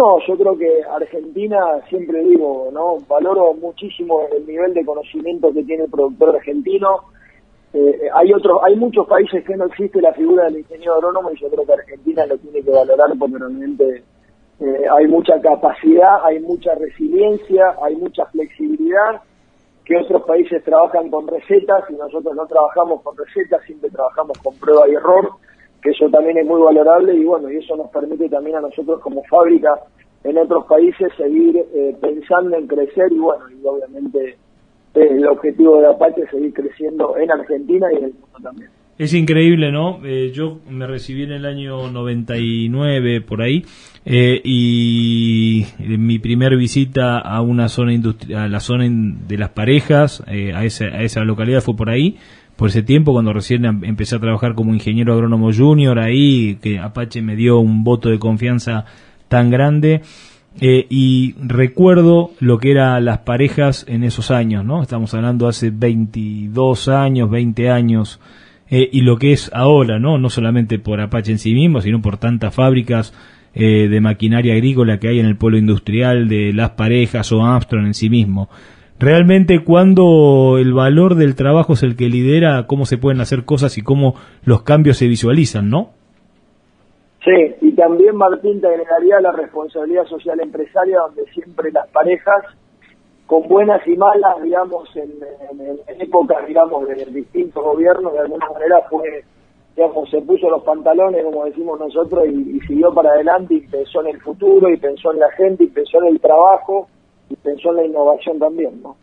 No, 0.00 0.16
yo 0.26 0.34
creo 0.34 0.56
que 0.56 0.82
Argentina, 0.82 1.58
siempre 1.90 2.24
digo, 2.24 2.70
no 2.72 2.96
valoro 3.06 3.52
muchísimo 3.52 4.22
el 4.34 4.46
nivel 4.46 4.72
de 4.72 4.82
conocimiento 4.82 5.52
que 5.52 5.62
tiene 5.62 5.84
el 5.84 5.90
productor 5.90 6.36
argentino. 6.36 7.00
Eh, 7.74 8.08
hay 8.14 8.32
otros, 8.32 8.60
hay 8.64 8.76
muchos 8.76 9.06
países 9.06 9.44
que 9.44 9.54
no 9.58 9.66
existe 9.66 10.00
la 10.00 10.14
figura 10.14 10.44
del 10.44 10.60
ingeniero 10.60 10.94
agrónomo 10.94 11.30
y 11.32 11.38
yo 11.38 11.50
creo 11.50 11.66
que 11.66 11.74
Argentina 11.74 12.24
lo 12.24 12.38
tiene 12.38 12.62
que 12.62 12.70
valorar 12.70 13.10
porque 13.18 13.36
realmente 13.36 14.02
eh, 14.60 14.84
hay 14.90 15.06
mucha 15.06 15.38
capacidad, 15.38 16.24
hay 16.24 16.40
mucha 16.40 16.74
resiliencia, 16.76 17.76
hay 17.82 17.94
mucha 17.96 18.24
flexibilidad 18.24 19.20
que 19.84 19.98
otros 19.98 20.22
países 20.22 20.64
trabajan 20.64 21.10
con 21.10 21.28
recetas 21.28 21.84
y 21.90 21.92
nosotros 21.92 22.34
no 22.34 22.46
trabajamos 22.46 23.02
con 23.02 23.18
recetas, 23.18 23.62
siempre 23.66 23.90
trabajamos 23.90 24.38
con 24.38 24.56
prueba 24.56 24.88
y 24.88 24.94
error 24.94 25.28
que 25.82 25.90
eso 25.90 26.08
también 26.10 26.38
es 26.38 26.46
muy 26.46 26.60
valorable 26.60 27.14
y 27.14 27.24
bueno, 27.24 27.50
y 27.50 27.56
eso 27.56 27.76
nos 27.76 27.90
permite 27.90 28.28
también 28.28 28.56
a 28.56 28.60
nosotros 28.60 29.00
como 29.00 29.22
fábrica 29.24 29.80
en 30.24 30.36
otros 30.38 30.66
países 30.66 31.10
seguir 31.16 31.56
eh, 31.56 31.96
pensando 32.00 32.56
en 32.56 32.66
crecer 32.66 33.10
y 33.10 33.18
bueno, 33.18 33.44
y 33.50 33.66
obviamente 33.66 34.36
el 34.94 35.26
objetivo 35.26 35.80
de 35.80 35.86
Apache 35.86 36.22
es 36.22 36.30
seguir 36.30 36.52
creciendo 36.52 37.16
en 37.16 37.30
Argentina 37.30 37.86
y 37.92 37.96
en 37.96 38.04
el 38.04 38.12
mundo 38.12 38.38
también. 38.42 38.70
Es 38.98 39.14
increíble, 39.14 39.72
¿no? 39.72 40.00
Eh, 40.04 40.30
yo 40.34 40.58
me 40.68 40.86
recibí 40.86 41.22
en 41.22 41.32
el 41.32 41.46
año 41.46 41.90
99 41.90 43.22
por 43.22 43.40
ahí 43.40 43.64
eh, 44.04 44.42
y 44.44 45.64
mi 45.78 46.18
primer 46.18 46.54
visita 46.58 47.18
a 47.18 47.40
una 47.40 47.68
zona 47.68 47.94
industrial, 47.94 48.42
a 48.42 48.48
la 48.48 48.60
zona 48.60 48.84
de 48.90 49.38
las 49.38 49.50
parejas, 49.50 50.22
a, 50.26 50.64
esa, 50.64 50.84
a 50.84 51.02
esa 51.02 51.24
localidad 51.24 51.62
fue 51.62 51.74
por 51.76 51.88
ahí 51.88 52.18
por 52.60 52.68
ese 52.68 52.82
tiempo, 52.82 53.14
cuando 53.14 53.32
recién 53.32 53.64
em, 53.64 53.82
empecé 53.84 54.16
a 54.16 54.18
trabajar 54.18 54.54
como 54.54 54.74
ingeniero 54.74 55.14
agrónomo 55.14 55.50
junior, 55.50 55.98
ahí 55.98 56.58
que 56.60 56.78
Apache 56.78 57.22
me 57.22 57.34
dio 57.34 57.58
un 57.58 57.84
voto 57.84 58.10
de 58.10 58.18
confianza 58.18 58.84
tan 59.28 59.48
grande. 59.48 60.02
Eh, 60.60 60.86
y 60.90 61.36
recuerdo 61.40 62.32
lo 62.38 62.58
que 62.58 62.72
eran 62.72 63.06
las 63.06 63.20
parejas 63.20 63.86
en 63.88 64.04
esos 64.04 64.30
años, 64.30 64.62
¿no? 64.62 64.82
Estamos 64.82 65.14
hablando 65.14 65.48
hace 65.48 65.70
22 65.70 66.88
años, 66.88 67.30
20 67.30 67.70
años, 67.70 68.20
eh, 68.68 68.90
y 68.92 69.00
lo 69.00 69.16
que 69.16 69.32
es 69.32 69.50
ahora, 69.54 69.98
¿no? 69.98 70.18
No 70.18 70.28
solamente 70.28 70.78
por 70.78 71.00
Apache 71.00 71.32
en 71.32 71.38
sí 71.38 71.54
mismo, 71.54 71.80
sino 71.80 72.02
por 72.02 72.18
tantas 72.18 72.54
fábricas 72.54 73.14
eh, 73.54 73.88
de 73.88 74.00
maquinaria 74.02 74.52
agrícola 74.52 75.00
que 75.00 75.08
hay 75.08 75.18
en 75.18 75.24
el 75.24 75.36
pueblo 75.36 75.56
industrial 75.56 76.28
de 76.28 76.52
las 76.52 76.72
parejas 76.72 77.32
o 77.32 77.42
Armstrong 77.42 77.86
en 77.86 77.94
sí 77.94 78.10
mismo 78.10 78.50
realmente 79.00 79.64
cuando 79.64 80.58
el 80.58 80.74
valor 80.74 81.14
del 81.14 81.34
trabajo 81.34 81.72
es 81.72 81.82
el 81.82 81.96
que 81.96 82.10
lidera 82.10 82.66
cómo 82.66 82.84
se 82.84 82.98
pueden 82.98 83.20
hacer 83.20 83.44
cosas 83.44 83.78
y 83.78 83.82
cómo 83.82 84.14
los 84.44 84.62
cambios 84.62 84.98
se 84.98 85.08
visualizan, 85.08 85.70
¿no? 85.70 85.90
Sí, 87.24 87.54
y 87.62 87.72
también 87.72 88.16
Martín 88.16 88.60
te 88.60 88.66
agregaría 88.66 89.20
la 89.20 89.32
responsabilidad 89.32 90.04
social 90.04 90.38
empresaria 90.40 91.00
donde 91.00 91.24
siempre 91.32 91.72
las 91.72 91.88
parejas 91.88 92.44
con 93.26 93.48
buenas 93.48 93.86
y 93.86 93.96
malas, 93.96 94.42
digamos, 94.42 94.88
en, 94.96 95.10
épocas, 95.98 96.46
digamos, 96.46 96.86
de 96.88 97.04
distintos 97.06 97.62
gobiernos, 97.62 98.12
de 98.12 98.18
alguna 98.18 98.50
manera 98.50 98.82
fue, 98.90 99.24
digamos, 99.76 100.10
se 100.10 100.20
puso 100.22 100.50
los 100.50 100.62
pantalones, 100.64 101.24
como 101.24 101.44
decimos 101.44 101.78
nosotros, 101.78 102.24
y, 102.26 102.56
y 102.56 102.60
siguió 102.66 102.92
para 102.92 103.10
adelante 103.10 103.54
y 103.54 103.60
pensó 103.60 104.00
en 104.00 104.08
el 104.08 104.20
futuro, 104.20 104.68
y 104.68 104.76
pensó 104.78 105.12
en 105.12 105.20
la 105.20 105.30
gente, 105.32 105.64
y 105.64 105.68
pensó 105.68 106.02
en 106.02 106.08
el 106.08 106.20
trabajo, 106.20 106.88
y 107.30 107.36
pensó 107.36 107.70
en 107.70 107.76
la 107.76 107.84
innovación 107.86 108.38
también, 108.38 108.82
¿no? 108.82 108.96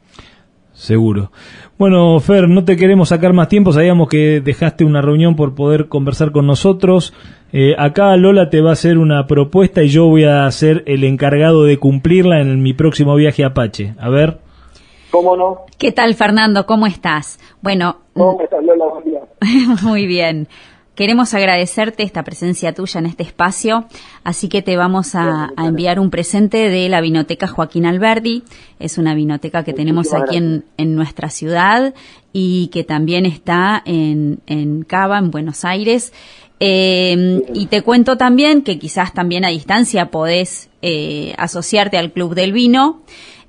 Seguro. 0.73 1.31
Bueno, 1.79 2.19
Fer, 2.19 2.47
no 2.47 2.63
te 2.63 2.77
queremos 2.77 3.09
sacar 3.09 3.33
más 3.33 3.49
tiempo, 3.49 3.73
sabíamos 3.73 4.09
que 4.09 4.41
dejaste 4.41 4.85
una 4.85 5.01
reunión 5.01 5.35
por 5.35 5.55
poder 5.55 5.87
conversar 5.87 6.31
con 6.31 6.45
nosotros. 6.45 7.15
Eh, 7.51 7.73
acá 7.79 8.15
Lola 8.15 8.51
te 8.51 8.61
va 8.61 8.69
a 8.69 8.73
hacer 8.73 8.99
una 8.99 9.25
propuesta 9.25 9.81
y 9.81 9.87
yo 9.87 10.05
voy 10.05 10.25
a 10.25 10.49
ser 10.51 10.83
el 10.85 11.03
encargado 11.03 11.63
de 11.63 11.79
cumplirla 11.79 12.41
en 12.41 12.61
mi 12.61 12.73
próximo 12.73 13.15
viaje 13.15 13.43
a 13.43 13.47
Apache. 13.47 13.95
A 13.99 14.09
ver. 14.09 14.37
¿Cómo 15.09 15.35
no? 15.35 15.65
¿Qué 15.79 15.91
tal, 15.91 16.13
Fernando? 16.13 16.67
¿Cómo 16.67 16.85
estás? 16.85 17.39
Bueno. 17.63 17.97
¿Cómo 18.13 18.39
estás, 18.41 18.63
Lola? 18.63 18.85
Muy 19.83 20.05
bien. 20.05 20.47
Queremos 20.97 21.35
agradecerte 21.35 22.01
esta 22.01 22.23
presencia 22.23 22.73
tuya 22.73 22.99
en 22.99 23.05
este 23.05 23.21
espacio, 23.21 23.85
así 24.23 24.49
que 24.49 24.63
te 24.63 24.75
vamos 24.77 25.13
a, 25.13 25.53
enviar 25.55 25.99
un 25.99 26.09
presente 26.09 26.69
de 26.69 26.89
la 26.89 27.01
Vinoteca 27.01 27.47
Joaquín 27.47 27.85
Alberdi. 27.85 28.41
Es 28.79 28.97
una 28.97 29.13
vinoteca 29.13 29.63
que 29.63 29.73
tenemos 29.73 30.15
aquí 30.15 30.37
en, 30.37 30.95
nuestra 30.95 31.29
ciudad 31.29 31.93
y 32.33 32.69
que 32.69 32.83
también 32.83 33.27
está 33.27 33.83
en, 33.85 34.39
en 34.47 34.81
Cava, 34.81 35.19
en 35.19 35.29
Buenos 35.29 35.65
Aires. 35.65 36.13
Eh, 36.59 37.43
y 37.53 37.67
te 37.67 37.83
cuento 37.83 38.17
también 38.17 38.63
que 38.63 38.79
quizás 38.79 39.13
también 39.13 39.45
a 39.45 39.49
distancia 39.49 40.09
podés 40.09 40.71
eh, 40.81 41.35
asociarte 41.37 41.99
al 41.99 42.11
Club 42.11 42.33
del 42.33 42.53
Vino 42.53 43.03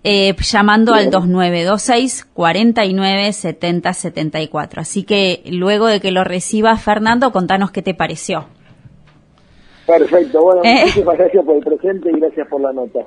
eh, 0.04 0.34
llamando 0.38 0.94
al 0.94 1.10
2926 1.10 2.24
49 2.32 3.32
70 3.32 3.92
74. 3.92 4.80
Así 4.80 5.02
que 5.02 5.42
luego 5.50 5.86
de 5.86 6.00
que 6.00 6.12
lo 6.12 6.24
recibas, 6.24 6.82
Fernando, 6.82 7.32
contanos 7.32 7.70
qué 7.70 7.82
te 7.82 7.94
pareció. 7.94 8.46
Perfecto, 9.88 10.42
bueno, 10.42 10.60
¿Eh? 10.64 10.80
muchísimas 10.82 11.16
gracias 11.16 11.44
por 11.46 11.56
el 11.56 11.62
presente 11.64 12.10
y 12.10 12.20
gracias 12.20 12.46
por 12.48 12.60
la 12.60 12.72
nota. 12.74 13.00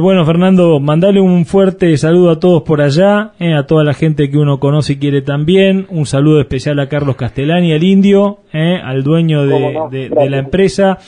bueno, 0.00 0.24
Fernando, 0.24 0.78
mandale 0.78 1.20
un 1.20 1.44
fuerte 1.44 1.96
saludo 1.96 2.30
a 2.30 2.38
todos 2.38 2.62
por 2.62 2.80
allá, 2.80 3.32
eh, 3.40 3.52
a 3.52 3.66
toda 3.66 3.82
la 3.82 3.94
gente 3.94 4.30
que 4.30 4.38
uno 4.38 4.60
conoce 4.60 4.92
y 4.92 4.98
quiere 4.98 5.22
también. 5.22 5.88
Un 5.90 6.06
saludo 6.06 6.40
especial 6.40 6.78
a 6.78 6.88
Carlos 6.88 7.16
Castellani, 7.16 7.72
al 7.72 7.82
indio, 7.82 8.38
eh, 8.52 8.78
al 8.80 9.02
dueño 9.02 9.44
de, 9.44 10.08
la 10.10 10.38
empresa. 10.38 10.98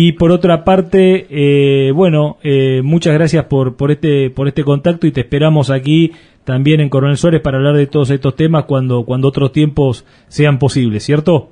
Y 0.00 0.12
por 0.12 0.30
otra 0.30 0.62
parte, 0.62 1.26
eh, 1.28 1.90
bueno, 1.90 2.36
muchas 2.84 3.14
gracias 3.14 3.46
por, 3.46 3.76
por, 3.76 3.90
este, 3.90 4.30
por 4.30 4.46
este 4.46 4.62
contacto 4.62 5.08
y 5.08 5.10
te 5.10 5.22
esperamos 5.22 5.70
aquí 5.70 6.12
también 6.44 6.80
en 6.80 6.88
Coronel 6.88 7.16
Suárez 7.16 7.40
para 7.40 7.56
hablar 7.56 7.74
de 7.74 7.88
todos 7.88 8.12
estos 8.12 8.36
temas 8.36 8.66
cuando, 8.66 9.04
cuando 9.04 9.26
otros 9.26 9.50
tiempos 9.50 10.06
sean 10.28 10.60
posibles, 10.60 11.02
¿cierto? 11.02 11.48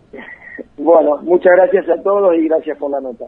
Bueno, 0.79 1.19
muchas 1.23 1.55
gracias 1.57 1.89
a 1.89 2.01
todos 2.05 2.37
y 2.37 2.47
gracias 2.47 2.79
por 2.79 2.93
la 2.93 3.01
nota. 3.01 3.25